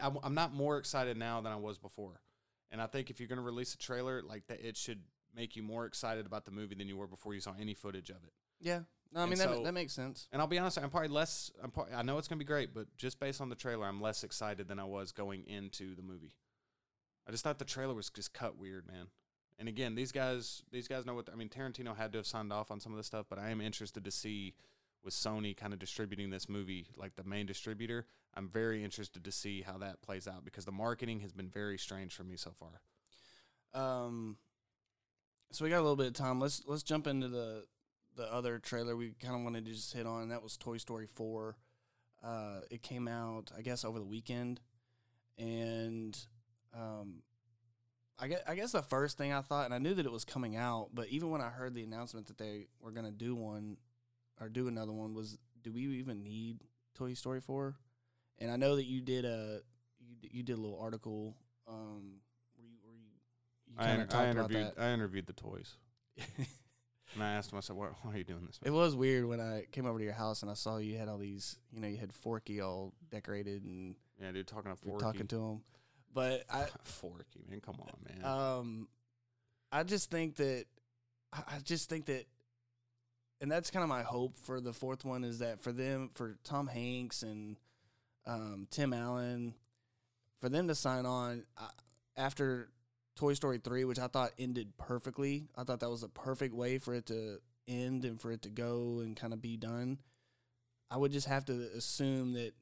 [0.00, 2.20] I, I'm- I'm not more excited now than I was before,
[2.70, 5.02] and I think if you're going to release a trailer like that, it should
[5.34, 8.10] make you more excited about the movie than you were before you saw any footage
[8.10, 8.32] of it.
[8.60, 8.80] Yeah,
[9.12, 10.28] no, I And mean that so- that makes sense.
[10.32, 11.50] And I'll be honest, I'm probably less.
[11.62, 13.86] I'm probably, I know it's going to be great, but just based on the trailer,
[13.86, 16.34] I'm less excited than I was going into the movie.
[17.26, 19.06] I just thought the trailer was just cut weird, man.
[19.58, 21.48] And again, these guys, these guys know what I mean.
[21.48, 24.04] Tarantino had to have signed off on some of this stuff, but I am interested
[24.04, 24.54] to see
[25.04, 28.06] with Sony kind of distributing this movie, like the main distributor.
[28.34, 31.76] I'm very interested to see how that plays out because the marketing has been very
[31.78, 32.80] strange for me so far.
[33.74, 34.36] Um,
[35.50, 36.40] so we got a little bit of time.
[36.40, 37.64] Let's let's jump into the
[38.18, 40.28] the other trailer we kind of wanted to just hit on.
[40.28, 41.56] That was Toy Story Four.
[42.22, 44.60] Uh, it came out, I guess, over the weekend,
[45.38, 46.18] and
[46.74, 47.22] um,
[48.18, 50.24] I guess I guess the first thing I thought, and I knew that it was
[50.24, 53.76] coming out, but even when I heard the announcement that they were gonna do one
[54.40, 57.76] or do another one, was do we even need Toy Story Four?
[58.40, 59.60] And I know that you did a
[60.00, 61.36] you you did a little article
[61.68, 62.14] um,
[62.56, 63.06] where you where you,
[63.68, 64.72] you I, I interviewed.
[64.76, 65.76] I interviewed the toys,
[67.14, 69.66] and I asked myself, "Why, why are you doing this?" It was weird when I
[69.72, 71.96] came over to your house and I saw you had all these, you know, you
[71.96, 75.02] had Forky all decorated and Yeah, dude, talking to Forky.
[75.04, 75.60] talking to him.
[76.12, 77.92] But I, Forky, man, come on,
[78.22, 78.24] man.
[78.24, 78.88] um,
[79.70, 80.64] I just think that,
[81.32, 82.26] I I just think that,
[83.40, 86.36] and that's kind of my hope for the fourth one is that for them, for
[86.44, 87.56] Tom Hanks and
[88.26, 89.54] um, Tim Allen,
[90.40, 91.68] for them to sign on uh,
[92.16, 92.68] after
[93.18, 95.48] Toy Story 3, which I thought ended perfectly.
[95.56, 98.48] I thought that was a perfect way for it to end and for it to
[98.48, 99.98] go and kind of be done.
[100.90, 102.52] I would just have to assume that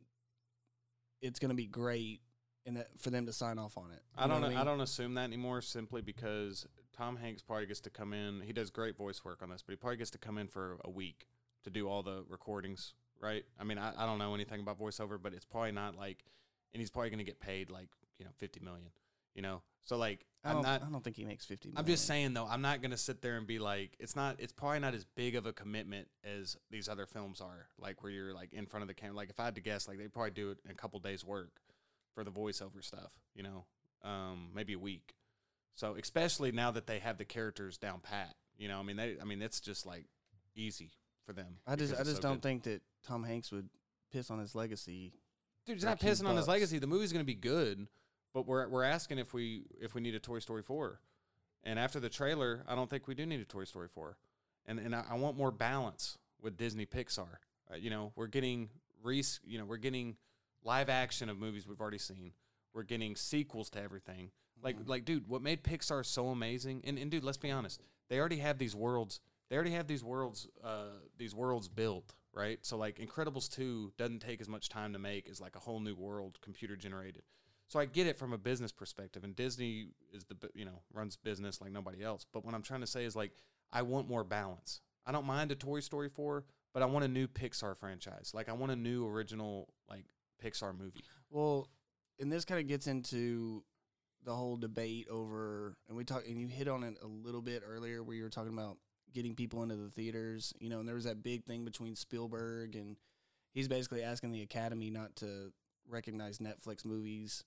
[1.21, 2.21] it's going to be great
[2.65, 4.01] and that for them to sign off on it.
[4.17, 4.45] I You know don't.
[4.45, 4.67] I, mean?
[4.67, 5.61] don't assume that anymore.
[5.61, 6.67] Simply because
[6.97, 8.41] Tom Hanks probably gets to come in.
[8.41, 10.79] He does great voice work on this, but he probably gets to come in for
[10.85, 11.27] a week
[11.65, 12.95] to do all the recordings.
[13.21, 13.45] Right?
[13.61, 16.25] I mean, I, I don't know anything about voiceover, but it's probably not like
[16.73, 17.89] and he's probably going to get paid like
[18.19, 18.89] you know fifty million.
[19.35, 20.83] You know, so like I I'm don't, not.
[20.83, 21.73] I don't think he makes fifty.
[21.75, 24.37] I'm just saying though, I'm not gonna sit there and be like, it's not.
[24.39, 27.69] It's probably not as big of a commitment as these other films are.
[27.79, 29.17] Like where you're like in front of the camera.
[29.17, 31.25] Like if I had to guess, like they probably do it in a couple days
[31.25, 31.61] work
[32.15, 33.13] for the voiceover stuff.
[33.35, 33.65] You know,
[34.05, 35.15] um, maybe a week.
[35.75, 38.35] So especially now that they have the characters down pat.
[38.59, 39.17] You know, I mean, they.
[39.21, 40.07] I mean, it's just like
[40.55, 40.91] easy
[41.25, 41.59] for them.
[41.67, 42.43] I just, I just so don't good.
[42.43, 43.69] think that Tom Hanks would
[44.13, 45.13] piss on his legacy.
[45.67, 46.79] Dude, he's not pissing on his legacy.
[46.79, 47.89] The movie's going to be good,
[48.37, 51.01] but we're we're asking if we if we need a Toy Story four,
[51.65, 54.19] and after the trailer, I don't think we do need a Toy Story four,
[54.67, 57.39] and and I, I want more balance with Disney Pixar.
[57.73, 58.69] Uh, you know, we're getting
[59.03, 59.41] Reese.
[59.43, 60.19] You know, we're getting
[60.63, 62.33] live action of movies we've already seen.
[62.75, 64.31] We're getting sequels to everything.
[64.63, 64.87] Like Mhm.
[64.87, 66.83] like dude, what made Pixar so amazing?
[66.85, 69.19] And and dude, let's be honest, they already have these worlds.
[69.49, 70.47] They already have these worlds.
[70.63, 72.59] Uh, these worlds built right?
[72.67, 75.81] So like Incredibles 2 doesn't take as much time to make as like a whole
[75.81, 77.23] new world computer generated.
[77.69, 81.17] So I get it from a business perspective and Disney is the you know runs
[81.17, 82.27] business like nobody else.
[82.33, 83.33] But what I'm trying to say is like
[83.73, 84.81] I want more balance.
[85.05, 88.33] I don't mind a Toy Story 4, but I want a new Pixar franchise.
[88.35, 90.05] Like I want a new original like
[90.43, 91.03] Pixar movie.
[91.31, 91.69] Well,
[92.21, 93.63] and this kind of gets into
[94.25, 97.63] the whole debate over, and we talked, and you hit on it a little bit
[97.65, 98.79] earlier, where you were talking about
[99.17, 102.77] getting people into the theaters, you know, and there was that big thing between Spielberg
[102.77, 102.97] and
[103.53, 105.53] he's basically asking the Academy not to
[105.89, 107.43] recognize Netflix movies.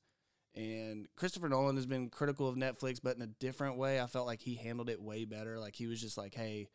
[0.55, 4.01] And Christopher Nolan has been critical of Netflix, but in a different way.
[4.01, 5.59] I felt like he handled it way better.
[5.59, 6.69] Like he was just like, "Hey,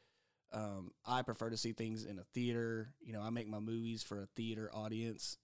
[0.53, 2.95] um, I prefer to see things in a theater.
[3.01, 5.39] You know, I make my movies for a theater audience."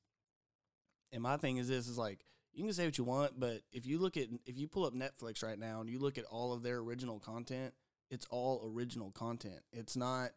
[1.12, 3.87] And my thing is this: is like you can say what you want, but if
[3.87, 6.53] you look at if you pull up Netflix right now and you look at all
[6.53, 7.75] of their original content,
[8.11, 9.61] it's all original content.
[9.73, 10.31] It's not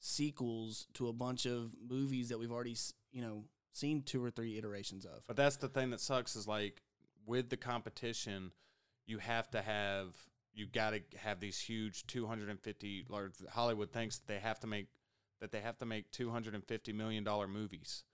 [0.00, 2.76] sequels to a bunch of movies that we've already
[3.12, 5.22] you know seen two or three iterations of.
[5.26, 6.82] But that's the thing that sucks is like
[7.26, 8.52] with the competition,
[9.06, 10.14] you have to have
[10.52, 14.86] you got to have these huge 250 large Hollywood thinks that they have to make
[15.40, 18.04] that they have to make 250 million dollar movies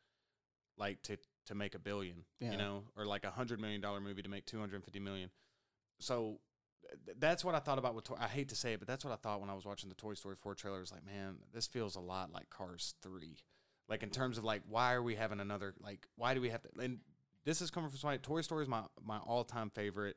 [0.77, 2.53] like to to make a billion, Yeah.
[2.53, 5.31] you know, or like a 100 million dollar movie to make 250 million.
[5.99, 6.38] So
[7.07, 9.05] th- that's what I thought about with Toy- I hate to say it, but that's
[9.05, 10.77] what I thought when I was watching the Toy Story 4 trailer.
[10.77, 13.37] I was like, man, this feels a lot like Cars 3
[13.88, 16.62] like in terms of like why are we having another like why do we have
[16.62, 17.01] to and
[17.44, 20.16] this is coming from somebody toy story is my my all-time favorite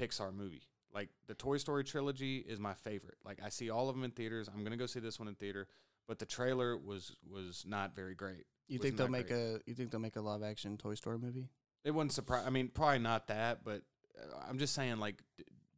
[0.00, 0.62] pixar movie.
[0.94, 3.16] Like the toy story trilogy is my favorite.
[3.24, 4.48] Like i see all of them in theaters.
[4.52, 5.68] I'm gonna go see this one in theater
[6.06, 8.44] but the trailer was was not very great.
[8.66, 9.38] You think they'll make great.
[9.38, 11.48] a you think they'll make a live action Toy Story movie?
[11.84, 13.82] it wouldn't surprise i mean probably not that but
[14.18, 15.22] uh, i'm just saying like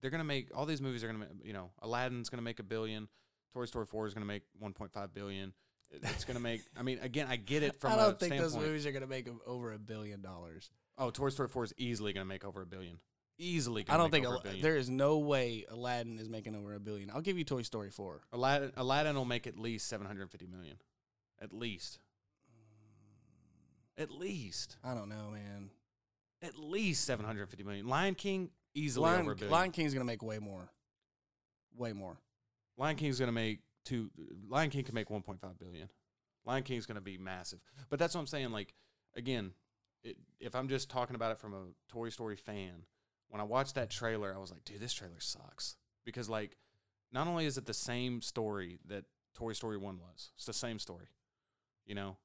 [0.00, 3.08] they're gonna make all these movies are gonna you know aladdin's gonna make a billion
[3.54, 5.52] toy story 4 is gonna make 1.5 billion
[5.90, 8.52] It- it's gonna make i mean again i get it from I don't think standpoint
[8.54, 10.70] those movies are going to make over a billion dollars.
[10.98, 12.98] Oh, Toy Story 4 is easily going to make over a billion.
[13.38, 16.28] Easily I going to don't make think over Al- there is no way Aladdin is
[16.28, 17.10] making over a billion.
[17.10, 18.20] I'll give you Toy Story four.
[18.32, 20.76] Aladdin, Aladdin will make at least 750 million.
[21.40, 22.00] At least.
[23.96, 24.76] At least.
[24.84, 25.70] I don't know, man.
[26.42, 27.86] At least 750 million.
[27.88, 29.52] Lion King, easily Lion, over a billion.
[29.52, 30.70] Lion King's going to make way more.
[31.76, 32.18] Way more.
[32.78, 34.10] Lion King's going to make two.
[34.48, 35.88] Lion King can make 1.5 billion.
[36.44, 37.60] Lion King is going to be massive.
[37.88, 38.50] But that's what I'm saying.
[38.50, 38.74] Like,
[39.16, 39.52] again,
[40.02, 42.84] it, if I'm just talking about it from a Toy Story fan,
[43.28, 45.76] when I watched that trailer, I was like, dude, this trailer sucks.
[46.04, 46.56] Because, like,
[47.12, 50.78] not only is it the same story that Toy Story 1 was, it's the same
[50.78, 51.08] story.
[51.86, 52.16] You know?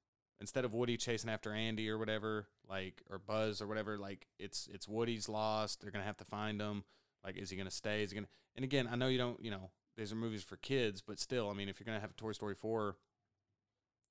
[0.41, 4.67] Instead of Woody chasing after Andy or whatever, like, or Buzz or whatever, like, it's
[4.71, 5.81] it's Woody's lost.
[5.81, 6.83] They're going to have to find him.
[7.23, 8.03] Like, is he going to stay?
[8.03, 8.29] Is he going to.
[8.55, 11.49] And again, I know you don't, you know, these are movies for kids, but still,
[11.49, 12.95] I mean, if you're going to have a Toy Story 4,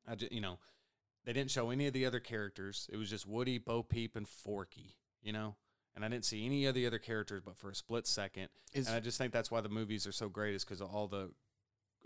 [0.09, 0.59] I just, you know,
[1.25, 2.89] they didn't show any of the other characters.
[2.93, 5.57] It was just Woody, Bo Peep, and Forky, you know?
[5.97, 8.49] And I didn't see any of the other characters but for a split second.
[8.73, 10.89] Is and I just think that's why the movies are so great is because of
[10.93, 11.31] all the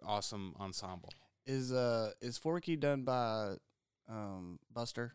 [0.05, 1.09] awesome ensemble.
[1.47, 3.55] is uh is Forky done by
[4.09, 5.15] um Buster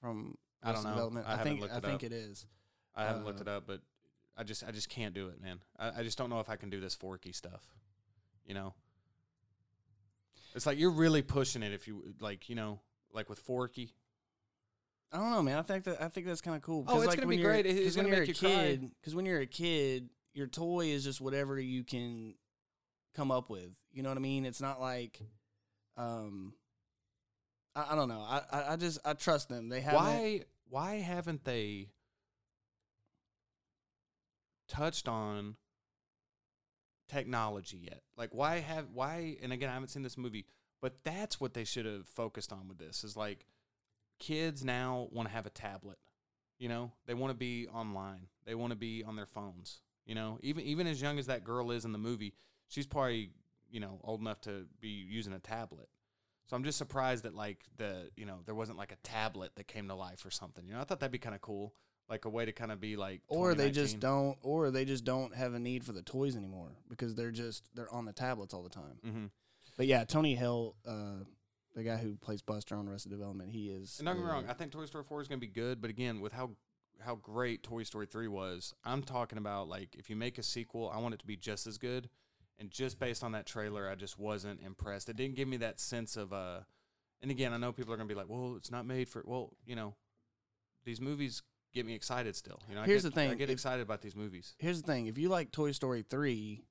[0.00, 0.90] from I don't know.
[0.90, 1.26] Development?
[1.26, 2.02] I haven't think looked I think up.
[2.04, 2.46] it is.
[2.94, 3.82] I haven't looked Uh, it up, but
[4.34, 5.60] I just I just can't do it, man.
[5.78, 7.68] I, I just don't know if I can do this Forky stuff.
[8.46, 8.74] You know?
[10.54, 12.80] It's like you're really pushing it if you like, you know,
[13.12, 13.92] like with Forky.
[15.12, 15.58] I don't know, man.
[15.58, 16.84] I think that I think that's kind of cool.
[16.88, 17.66] Oh, it's like gonna be great.
[17.66, 20.46] 'cause it's when gonna you're make a you kid, because when you're a kid, your
[20.46, 22.34] toy is just whatever you can
[23.14, 23.70] come up with.
[23.92, 24.44] You know what I mean?
[24.44, 25.20] It's not like,
[25.96, 26.54] um,
[27.74, 28.20] I, I don't know.
[28.20, 29.68] I, I I just I trust them.
[29.68, 31.90] They have why why haven't they
[34.68, 35.56] touched on
[37.08, 40.46] technology yet like why have why and again i haven't seen this movie
[40.80, 43.46] but that's what they should have focused on with this is like
[44.18, 45.98] kids now want to have a tablet
[46.58, 48.28] You know, they want to be online.
[48.46, 49.82] They want to be on their phones.
[50.06, 52.34] You know, even even as young as that girl is in the movie,
[52.68, 53.30] she's probably
[53.70, 55.88] you know old enough to be using a tablet.
[56.46, 59.66] So I'm just surprised that like the you know there wasn't like a tablet that
[59.66, 60.66] came to life or something.
[60.66, 61.74] You know, I thought that'd be kind of cool,
[62.08, 63.22] like a way to kind of be like.
[63.28, 66.76] Or they just don't, or they just don't have a need for the toys anymore
[66.88, 68.98] because they're just they're on the tablets all the time.
[69.04, 69.30] Mhm.
[69.76, 71.24] But yeah, Tony Hale, uh,
[71.74, 73.98] the guy who plays Buster on Arrested Development, he is.
[73.98, 75.80] And don't get me wrong, I think Toy Story 4 is going to be good,
[75.82, 76.56] but again, with how
[77.00, 80.90] how great Toy Story 3 was, I'm talking about like if you make a sequel,
[80.90, 82.08] I want it to be just as good.
[82.58, 85.10] And just based on that trailer, I just wasn't impressed.
[85.10, 86.60] It didn't give me that sense of uh
[87.20, 89.22] and again, I know people are going to be like, "Well, it's not made for
[89.26, 89.94] well, you know,
[90.84, 91.42] these movies
[91.76, 93.82] get me excited still." You know, I Here's get, the thing, I get if- excited
[93.82, 94.54] about these movies.
[94.58, 96.64] Here's the thing: if you like Toy Story three,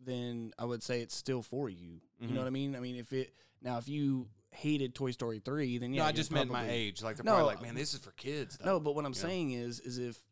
[0.00, 2.00] then I would say it's still for you.
[2.18, 2.30] You Mhm.
[2.32, 2.76] know what I mean?
[2.76, 6.12] I mean, if it now if you hated Toy Story three, then yeah, no, I
[6.12, 7.02] just meant my age.
[7.02, 8.64] Like they're No, probably like, "Man, this is for kids." Though.
[8.72, 9.20] No, but what I'm Yeah.
[9.20, 10.22] saying is, is if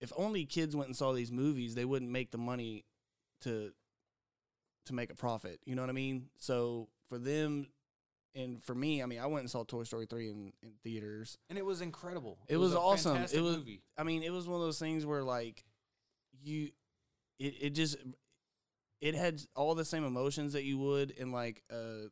[0.00, 2.84] if only kids went and saw these movies, they wouldn't make the money
[3.42, 3.72] to
[4.86, 5.60] to make a profit.
[5.64, 6.28] You know what I mean?
[6.38, 7.68] So for them,
[8.34, 11.38] and for me, I mean, I went and saw Toy Story three in, in theaters.
[11.48, 12.38] and it was incredible.
[12.48, 13.16] It was a awesome.
[13.16, 13.82] It was- movie.
[13.96, 15.64] I mean, it was one of those things where like
[16.42, 16.70] you,
[17.38, 17.96] it it just
[19.00, 22.06] it had all the same emotions that you would in like a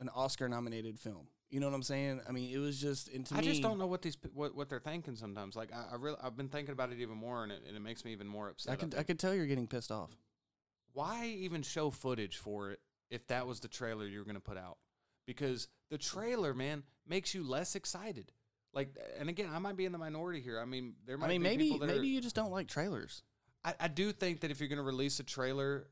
[0.00, 1.28] an Oscar nominated film.
[1.50, 2.22] You know what I'm saying?
[2.26, 4.70] I mean, it was just and I me, just don't know what these what what
[4.70, 5.54] they're thinking sometimes.
[5.54, 7.80] Like I, I really I've been thinking about it even more, and it, and it
[7.80, 8.72] makes me even more upset.
[8.72, 9.06] I could I think.
[9.08, 10.10] could tell you're getting pissed off.
[10.94, 14.40] Why even show footage for it if that was the trailer you were going to
[14.40, 14.78] put out?
[15.26, 18.32] Because the trailer, man, makes you less excited.
[18.74, 20.58] Like, and again, I might be in the minority here.
[20.58, 22.50] I mean, there might I mean, be maybe people that maybe are, you just don't
[22.50, 23.22] like trailers.
[23.64, 25.86] I, I do think that if you're going to release a trailer,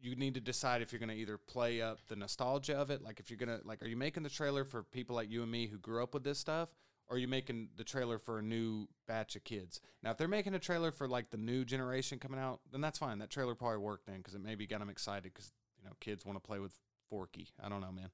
[0.00, 3.02] you need to decide if you're going to either play up the nostalgia of it,
[3.02, 5.42] like if you're going to like, are you making the trailer for people like you
[5.42, 6.68] and me who grew up with this stuff,
[7.08, 9.80] or are you making the trailer for a new batch of kids?
[10.02, 12.98] Now, if they're making a trailer for like the new generation coming out, then that's
[12.98, 13.18] fine.
[13.18, 16.24] That trailer probably worked then because it maybe got them excited because you know kids
[16.24, 16.72] want to play with
[17.10, 17.48] Forky.
[17.62, 18.10] I don't know, man,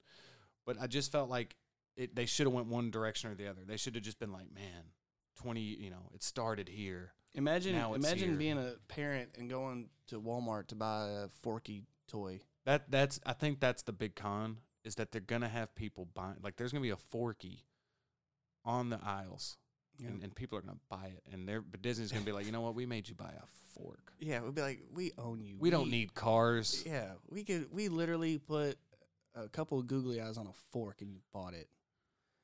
[0.69, 1.55] but I just felt like
[1.97, 3.61] it, they should have went one direction or the other.
[3.65, 4.83] They should have just been like, man,
[5.35, 7.11] twenty, you know, it started here.
[7.33, 8.37] Imagine imagine here.
[8.37, 12.41] being a parent and going to Walmart to buy a Forky toy.
[12.65, 16.35] That that's I think that's the big con is that they're gonna have people buying
[16.43, 17.65] like there's gonna be a forky
[18.63, 19.57] on the aisles
[20.05, 22.51] and, and people are gonna buy it and they're but Disney's gonna be like you
[22.51, 25.55] know what we made you buy a fork yeah, we'd be like, we own you.
[25.59, 27.67] we don't need cars Yeah, we could.
[27.71, 28.77] We literally put
[29.35, 31.69] a couple of googly eyes on a fork and you bought it.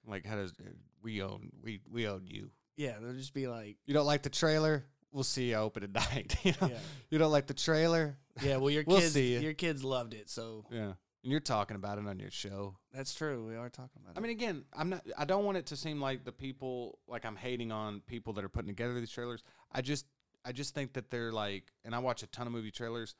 [0.08, 0.54] like how does
[1.02, 4.30] we own we we own you Yeah, they'll just be like, you don't like the
[4.30, 6.78] trailer we'll see you open at night you know yeah,
[7.10, 8.58] you don't like the trailer yeah.
[8.58, 9.40] Well, your We'll kids, see ya.
[9.42, 13.14] your kids loved it, so yeah and you're talking about it on your show that's
[13.16, 13.48] true.
[13.48, 14.22] We are talking about I it.
[14.22, 15.06] mean, again, I'm not.
[15.18, 18.46] I don't want it to seem like the people like I'm hating on people that
[18.46, 19.44] are putting together these trailers.
[19.72, 20.06] I just,
[20.46, 23.16] I just think that they're like, and I watch a ton of movie trailers.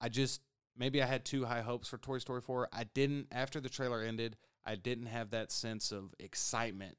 [0.00, 0.40] I just
[0.80, 2.70] maybe I had too high hopes for Toy Story 4.
[2.72, 4.36] I didn't after the trailer ended.
[4.64, 6.96] I didn't have that sense of excitement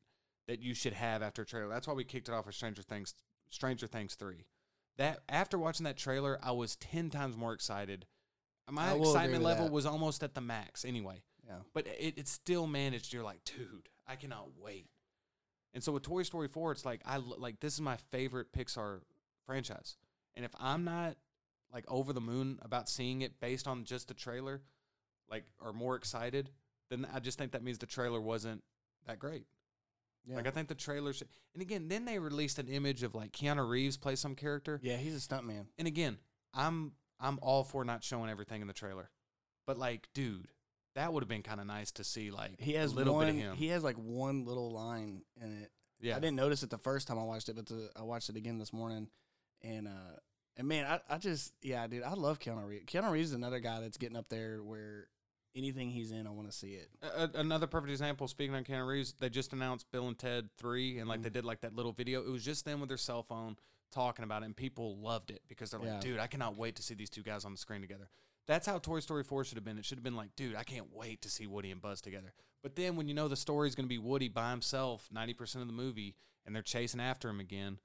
[0.47, 1.67] that you should have after a trailer.
[1.67, 3.13] That's why we kicked it off with Stranger Things,
[3.49, 4.45] Stranger Things 3.
[4.97, 8.05] That after watching that trailer, I was 10 times more excited.
[8.69, 9.73] My I will agree excitement level that.
[9.73, 13.13] was almost at the max anyway yeah, but it, it still managed.
[13.13, 14.87] You're like, dude, I cannot wait.
[15.73, 19.01] And so with Toy Story 4, it's like I like this is my favorite Pixar
[19.45, 19.97] franchise.
[20.35, 21.15] And if I'm not
[21.73, 24.61] like over the moon about seeing it based on just the trailer,
[25.29, 26.49] like or more excited,
[26.89, 28.63] then I just think that means the trailer wasn't
[29.07, 29.45] that great.
[30.25, 30.35] yeah.
[30.35, 31.29] Like I think the trailer should.
[31.53, 34.79] And again, then they released an image of like Keanu Reeves play some character.
[34.83, 35.65] yeah, he's a stuntman.
[35.77, 36.17] And again,
[36.53, 39.09] I'm I'm all for not showing everything in the trailer.
[39.67, 40.47] But like, dude,
[40.95, 43.27] that would have been kind of nice to see like He has a little one,
[43.27, 43.55] bit of him.
[43.55, 45.71] He has like one little line in it.
[46.01, 46.17] yeah.
[46.17, 48.35] I didn't notice it the first time I watched it, but the, I watched it
[48.35, 49.07] again this morning,
[49.61, 50.17] and uh,
[50.57, 52.85] and man, I, I just yeah, dude, I love Keanu Reeves.
[52.85, 55.07] Keanu Reeves is another guy that's getting up there where
[55.55, 56.89] anything he's in, I want to see it.
[57.01, 58.27] A- another perfect example.
[58.27, 61.33] Speaking on Keanu Reeves, they just announced Bill and Ted Three, and like they Mhm.
[61.33, 62.21] did like that little video.
[62.21, 63.57] It was just them with their cell phone
[63.91, 65.99] talking about it, and people loved it because they're like, Yeah.
[65.99, 68.09] "Dude, I cannot wait to see these two guys on the screen together."
[68.47, 69.77] That's how Toy Story Four should have been.
[69.77, 72.33] It should have been like, "Dude, I can't wait to see Woody and Buzz together."
[72.63, 75.33] But then when you know the story is going to be Woody by himself ninety
[75.33, 77.79] percent of the movie, and they're chasing after him again,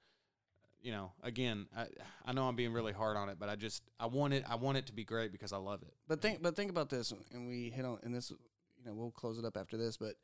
[0.81, 1.87] you know, again, I,
[2.25, 4.55] I know I'm being really hard on it, but I just I want it I
[4.55, 5.93] want it to be great because I love it.
[6.07, 9.11] But think, but think about this, and we hit on, and this, you know, we'll
[9.11, 9.97] close it up after this.
[9.97, 10.15] But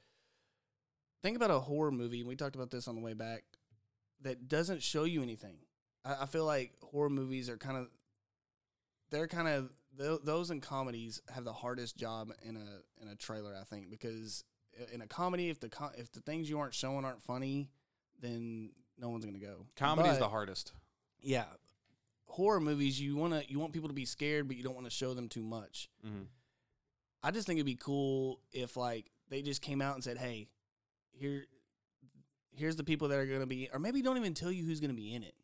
[1.22, 3.44] think about a horror movie, and we talked about this on the way back,
[4.22, 5.58] that doesn't show you anything.
[6.06, 7.88] I, I feel like horror movies are kind of,
[9.10, 13.16] they're kind of th- those in comedies have the hardest job in a in a
[13.16, 13.56] trailer.
[13.60, 14.44] I think because
[14.92, 17.70] in a comedy, if the if the things you aren't showing aren't funny,
[18.22, 19.66] then no one's gonna go.
[19.76, 20.74] Comedy's the hardest.
[21.22, 21.46] yeah.
[22.26, 24.92] Horror movies, you wanna you want people to be scared, but you don't want to
[24.92, 25.90] show them too much.
[26.06, 26.24] Mm-hmm.
[27.22, 30.48] I just think it'd be cool if like they just came out and said, "Hey,
[31.12, 31.46] here,
[32.56, 34.94] here's the people that are gonna be," or maybe don't even tell you who's gonna
[34.96, 35.36] be in it.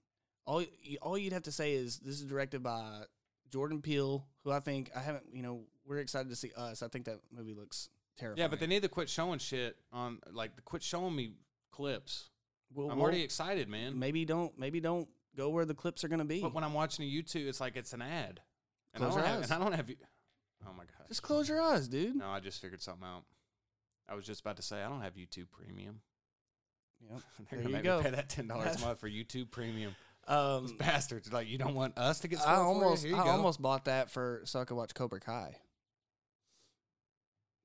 [0.46, 0.64] All
[1.02, 3.04] all you'd have to say is this is directed by
[3.52, 5.26] Jordan Peele, who I think I haven't.
[5.32, 6.82] You know, we're excited to see us.
[6.82, 8.42] I think that movie looks terrifying.
[8.44, 11.34] Yeah, but they need to quit showing shit on like quit showing me
[11.72, 12.30] clips.
[12.74, 13.98] Well, I'm well, already excited, man.
[13.98, 16.42] maybe don't maybe don't go where the clips are gonna be.
[16.42, 18.42] But when I'm watching a YouTube, it's like it's an ad.
[18.94, 19.52] And Close I don't your have, eyes.
[19.52, 19.90] and I don't have.
[19.90, 19.96] you.
[20.68, 21.08] Oh my god!
[21.08, 22.16] just close your eyes, dude.
[22.16, 23.24] No, I just figured something out.
[24.08, 26.02] I was just about to say I don't have YouTube Premium.
[27.10, 27.22] Yep.
[27.38, 27.98] They're There gonna you make go.
[28.00, 29.96] me pay that ten dollars a month for YouTube Premium.
[30.28, 31.32] Those Um, bastards!
[31.32, 32.40] Like you don't want us to get.
[32.40, 33.16] I spoiled for you?
[33.16, 33.38] almost I go.
[33.38, 35.56] almost bought that for so I could watch Cobra Kai.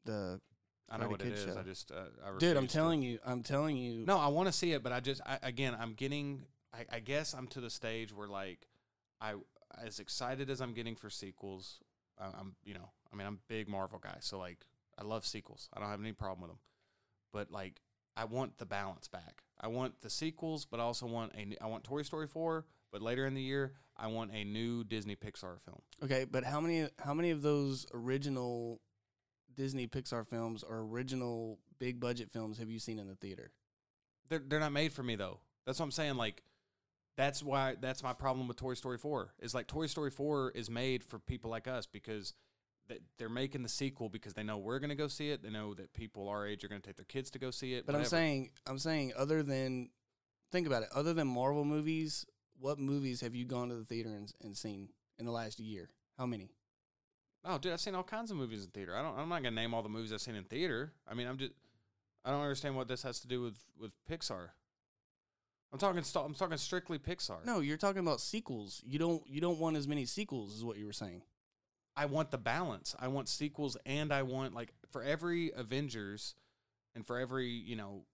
[0.04, 0.40] The
[0.90, 1.44] I know what it is.
[1.44, 1.58] Show.
[1.58, 1.90] I just.
[1.90, 2.78] Uh, I dude, I'm refuse to.
[2.78, 4.04] telling you, I'm telling you.
[4.06, 6.44] No, I want to see it, but I just I, again I'm getting.
[6.72, 8.66] I, I guess I'm to the stage where like
[9.20, 9.34] I
[9.82, 11.78] as excited as I'm getting for sequels.
[12.18, 14.66] I, I'm you know I mean I'm a big Marvel guy, so like
[14.98, 15.68] I love sequels.
[15.74, 16.60] I don't have any problem with them,
[17.32, 17.80] but like
[18.16, 19.42] I want the balance back.
[19.60, 22.66] I want the sequels, but I also want a n- I want Toy Story four.
[22.92, 25.82] But later in the year, I want a new Disney Pixar film.
[26.04, 28.80] Okay, but how many how many of those original
[29.56, 33.52] Disney Pixar films or original big budget films have you seen in the theater?
[34.28, 35.40] They're they're not made for me though.
[35.66, 36.16] That's what I'm saying.
[36.16, 36.42] Like
[37.16, 39.34] that's why that's my problem with Toy Story 4.
[39.40, 42.34] Is like Toy Story 4 is made for people like us because
[43.18, 45.42] they're making the sequel because they know we're going to go see it.
[45.42, 47.74] They know that people our age are going to take their kids to go see
[47.74, 47.86] it.
[47.86, 49.90] But I'm saying I'm saying other than
[50.52, 52.26] think about it, other than Marvel movies,
[52.58, 54.88] what movies have you gone to the theater and, and seen
[55.18, 55.90] in the last year?
[56.18, 56.50] How many?
[57.44, 58.96] Oh, dude, I've seen all kinds of movies in theater.
[58.96, 59.18] I don't.
[59.18, 60.92] I'm not going to name all the movies I've seen in theater.
[61.08, 61.52] I mean, I'm just.
[62.24, 64.48] I don't understand what this has to do with with Pixar.
[65.72, 66.02] I'm talking.
[66.02, 67.44] st- I'm talking strictly Pixar.
[67.44, 68.82] No, you're talking about sequels.
[68.86, 71.22] You don't you don't want as many sequels, is what you were saying.
[71.96, 72.94] I want the balance.
[72.98, 76.34] I want sequels and I want like for every Avengers
[76.94, 78.04] and for every, you know,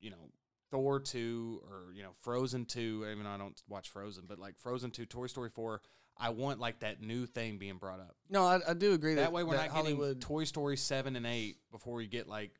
[0.00, 0.30] you know,
[0.70, 4.58] Thor 2 or, you know, Frozen 2, even though I don't watch Frozen, but like
[4.58, 5.80] Frozen 2, Toy Story 4,
[6.18, 8.16] I want like that new thing being brought up.
[8.30, 11.14] No, I, I do agree that, That way we're that not getting Toy Story 7
[11.16, 12.52] and 8 before we get like,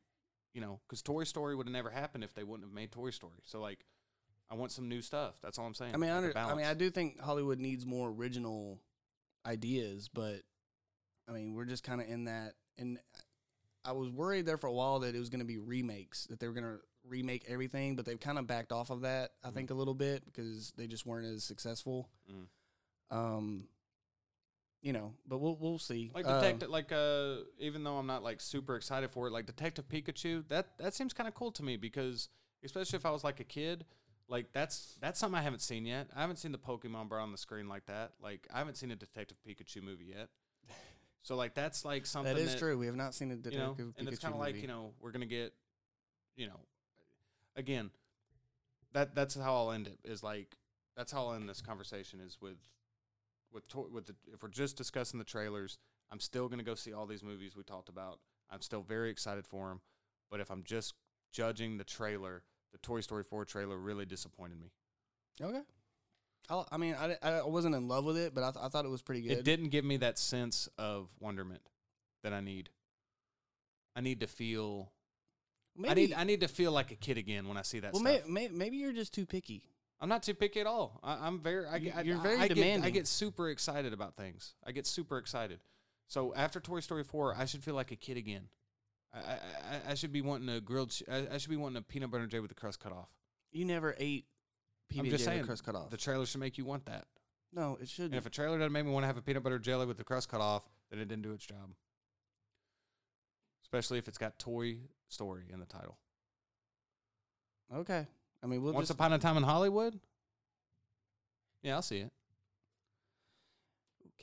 [0.53, 3.11] you know, cuz Toy Story would have never happened if they wouldn't have made Toy
[3.11, 3.41] Story.
[3.45, 3.87] So like
[4.51, 5.39] I want some new stuff.
[5.43, 5.95] That's all I'm saying.
[5.95, 8.79] I mean, I, Like, the under, I mean, I do think Hollywood needs more original
[9.45, 10.43] ideas, but
[11.29, 12.55] I mean, we're just kind of in that.
[12.79, 12.99] And
[13.85, 16.39] I was worried there for a while that it was going to be remakes, that
[16.41, 19.33] they were going to remake everything, but they've kind of backed off of that.
[19.43, 19.55] I Mhm.
[19.55, 22.09] think a little bit because they just weren't as successful.
[22.31, 22.49] Mhm.
[23.11, 23.65] Um,
[24.83, 26.11] you know, but we'll we'll see.
[26.15, 29.47] Like Uh, detective, like uh, even though I'm not like super excited for it, like
[29.47, 32.29] Detective Pikachu, that that seems kind of cool to me because
[32.65, 33.85] especially if I was like a kid,
[34.29, 36.09] like that's that's something I haven't seen yet.
[36.15, 38.13] I haven't seen the Pokemon brought on the screen like that.
[38.23, 40.29] Like I haven't seen a Detective Pikachu movie yet.
[41.23, 42.79] So like that's like something that is true.
[42.79, 44.93] We have not seen a You know, Detective and it's kind of like you know
[45.01, 45.53] we're gonna get,
[46.37, 46.61] you know,
[47.57, 47.91] again,
[48.93, 49.99] that that's how I'll end it.
[50.05, 50.57] Is like
[50.97, 52.59] that's how I'll end this conversation is with
[53.53, 55.79] with to- with the, if we're just discussing the trailers,
[56.11, 58.21] I'm still gonna go see all these movies we talked about.
[58.51, 59.81] I'm still very excited for them,
[60.31, 60.95] but if I'm just
[61.33, 62.43] judging the trailer,
[62.73, 64.71] the Toy Story 4 trailer really disappointed me.
[65.41, 65.63] Okay.
[66.49, 68.85] I, I mean, I, I wasn't in love with it, but I, th- I thought
[68.85, 69.33] it was pretty good.
[69.33, 71.63] It didn't give me that sense of wonderment
[72.23, 72.71] that I need.
[73.95, 74.93] I need to feel.
[75.77, 76.15] Maybe, I need.
[76.15, 78.27] I need to feel like a kid again when I see that well, stuff.
[78.29, 79.69] may, may, maybe you're just too picky.
[80.01, 81.01] I'm not too picky at all.
[81.03, 81.67] I, I'm very.
[81.67, 82.93] I, You- get- I, you're very I Get, I demanding.
[82.93, 84.55] get super excited about things.
[84.67, 85.61] I get super excited.
[86.09, 88.49] So after Toy Story 4, I should feel like a kid again.
[89.15, 90.93] I, I, I- I should be wanting a grilled.
[91.11, 93.09] I, I should be wanting a peanut butter and jelly with the crust cut off.
[93.53, 94.27] You never ate
[94.93, 95.89] PB I'm just saying, crust cut off.
[95.91, 97.07] The trailer should make you want that.
[97.53, 98.13] no, it shouldn't.
[98.13, 99.97] And if a trailer doesn't make me want to have a peanut butter jelly with
[99.97, 101.71] the crust cut off, then it didn't do its job.
[103.65, 104.77] Especially if it's got Toy
[105.09, 105.97] Story in the title.
[107.75, 108.07] okay.
[108.47, 109.99] I mean, we'll Once just upon a time in Hollywood.
[111.65, 112.13] Yeah, I'll see it.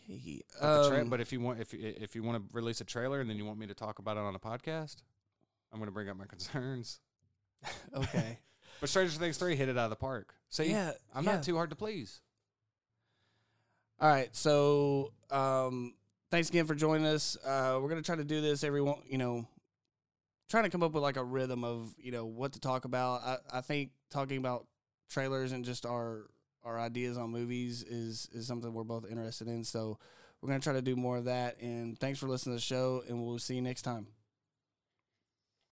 [0.06, 0.42] okay.
[0.62, 3.20] But, tra- Um, but if you want, if if you want to release a trailer
[3.20, 5.04] and then you want me to talk about it on a podcast,
[5.74, 7.00] I'm going to bring up my concerns.
[7.96, 8.40] okay.
[8.80, 10.34] But Stranger Things three hit it out of the park.
[10.50, 11.36] See, yeah, I'm yeah.
[11.36, 12.20] not too hard to please.
[13.98, 15.94] All right, so um,
[16.32, 17.38] thanks again for joining us.
[17.46, 19.48] Uh, we're gonna try to do this every one, you know,
[20.50, 23.22] trying to come up with like a rhythm of you know what to talk about.
[23.24, 24.68] I, I think talking about
[25.09, 26.28] trailers and just our
[26.64, 29.64] our ideas on movies is is something we're both interested in.
[29.64, 29.97] So
[30.41, 31.59] we're gonna try to do more of that.
[31.61, 34.07] And thanks for listening to the show, and we'll see you next time.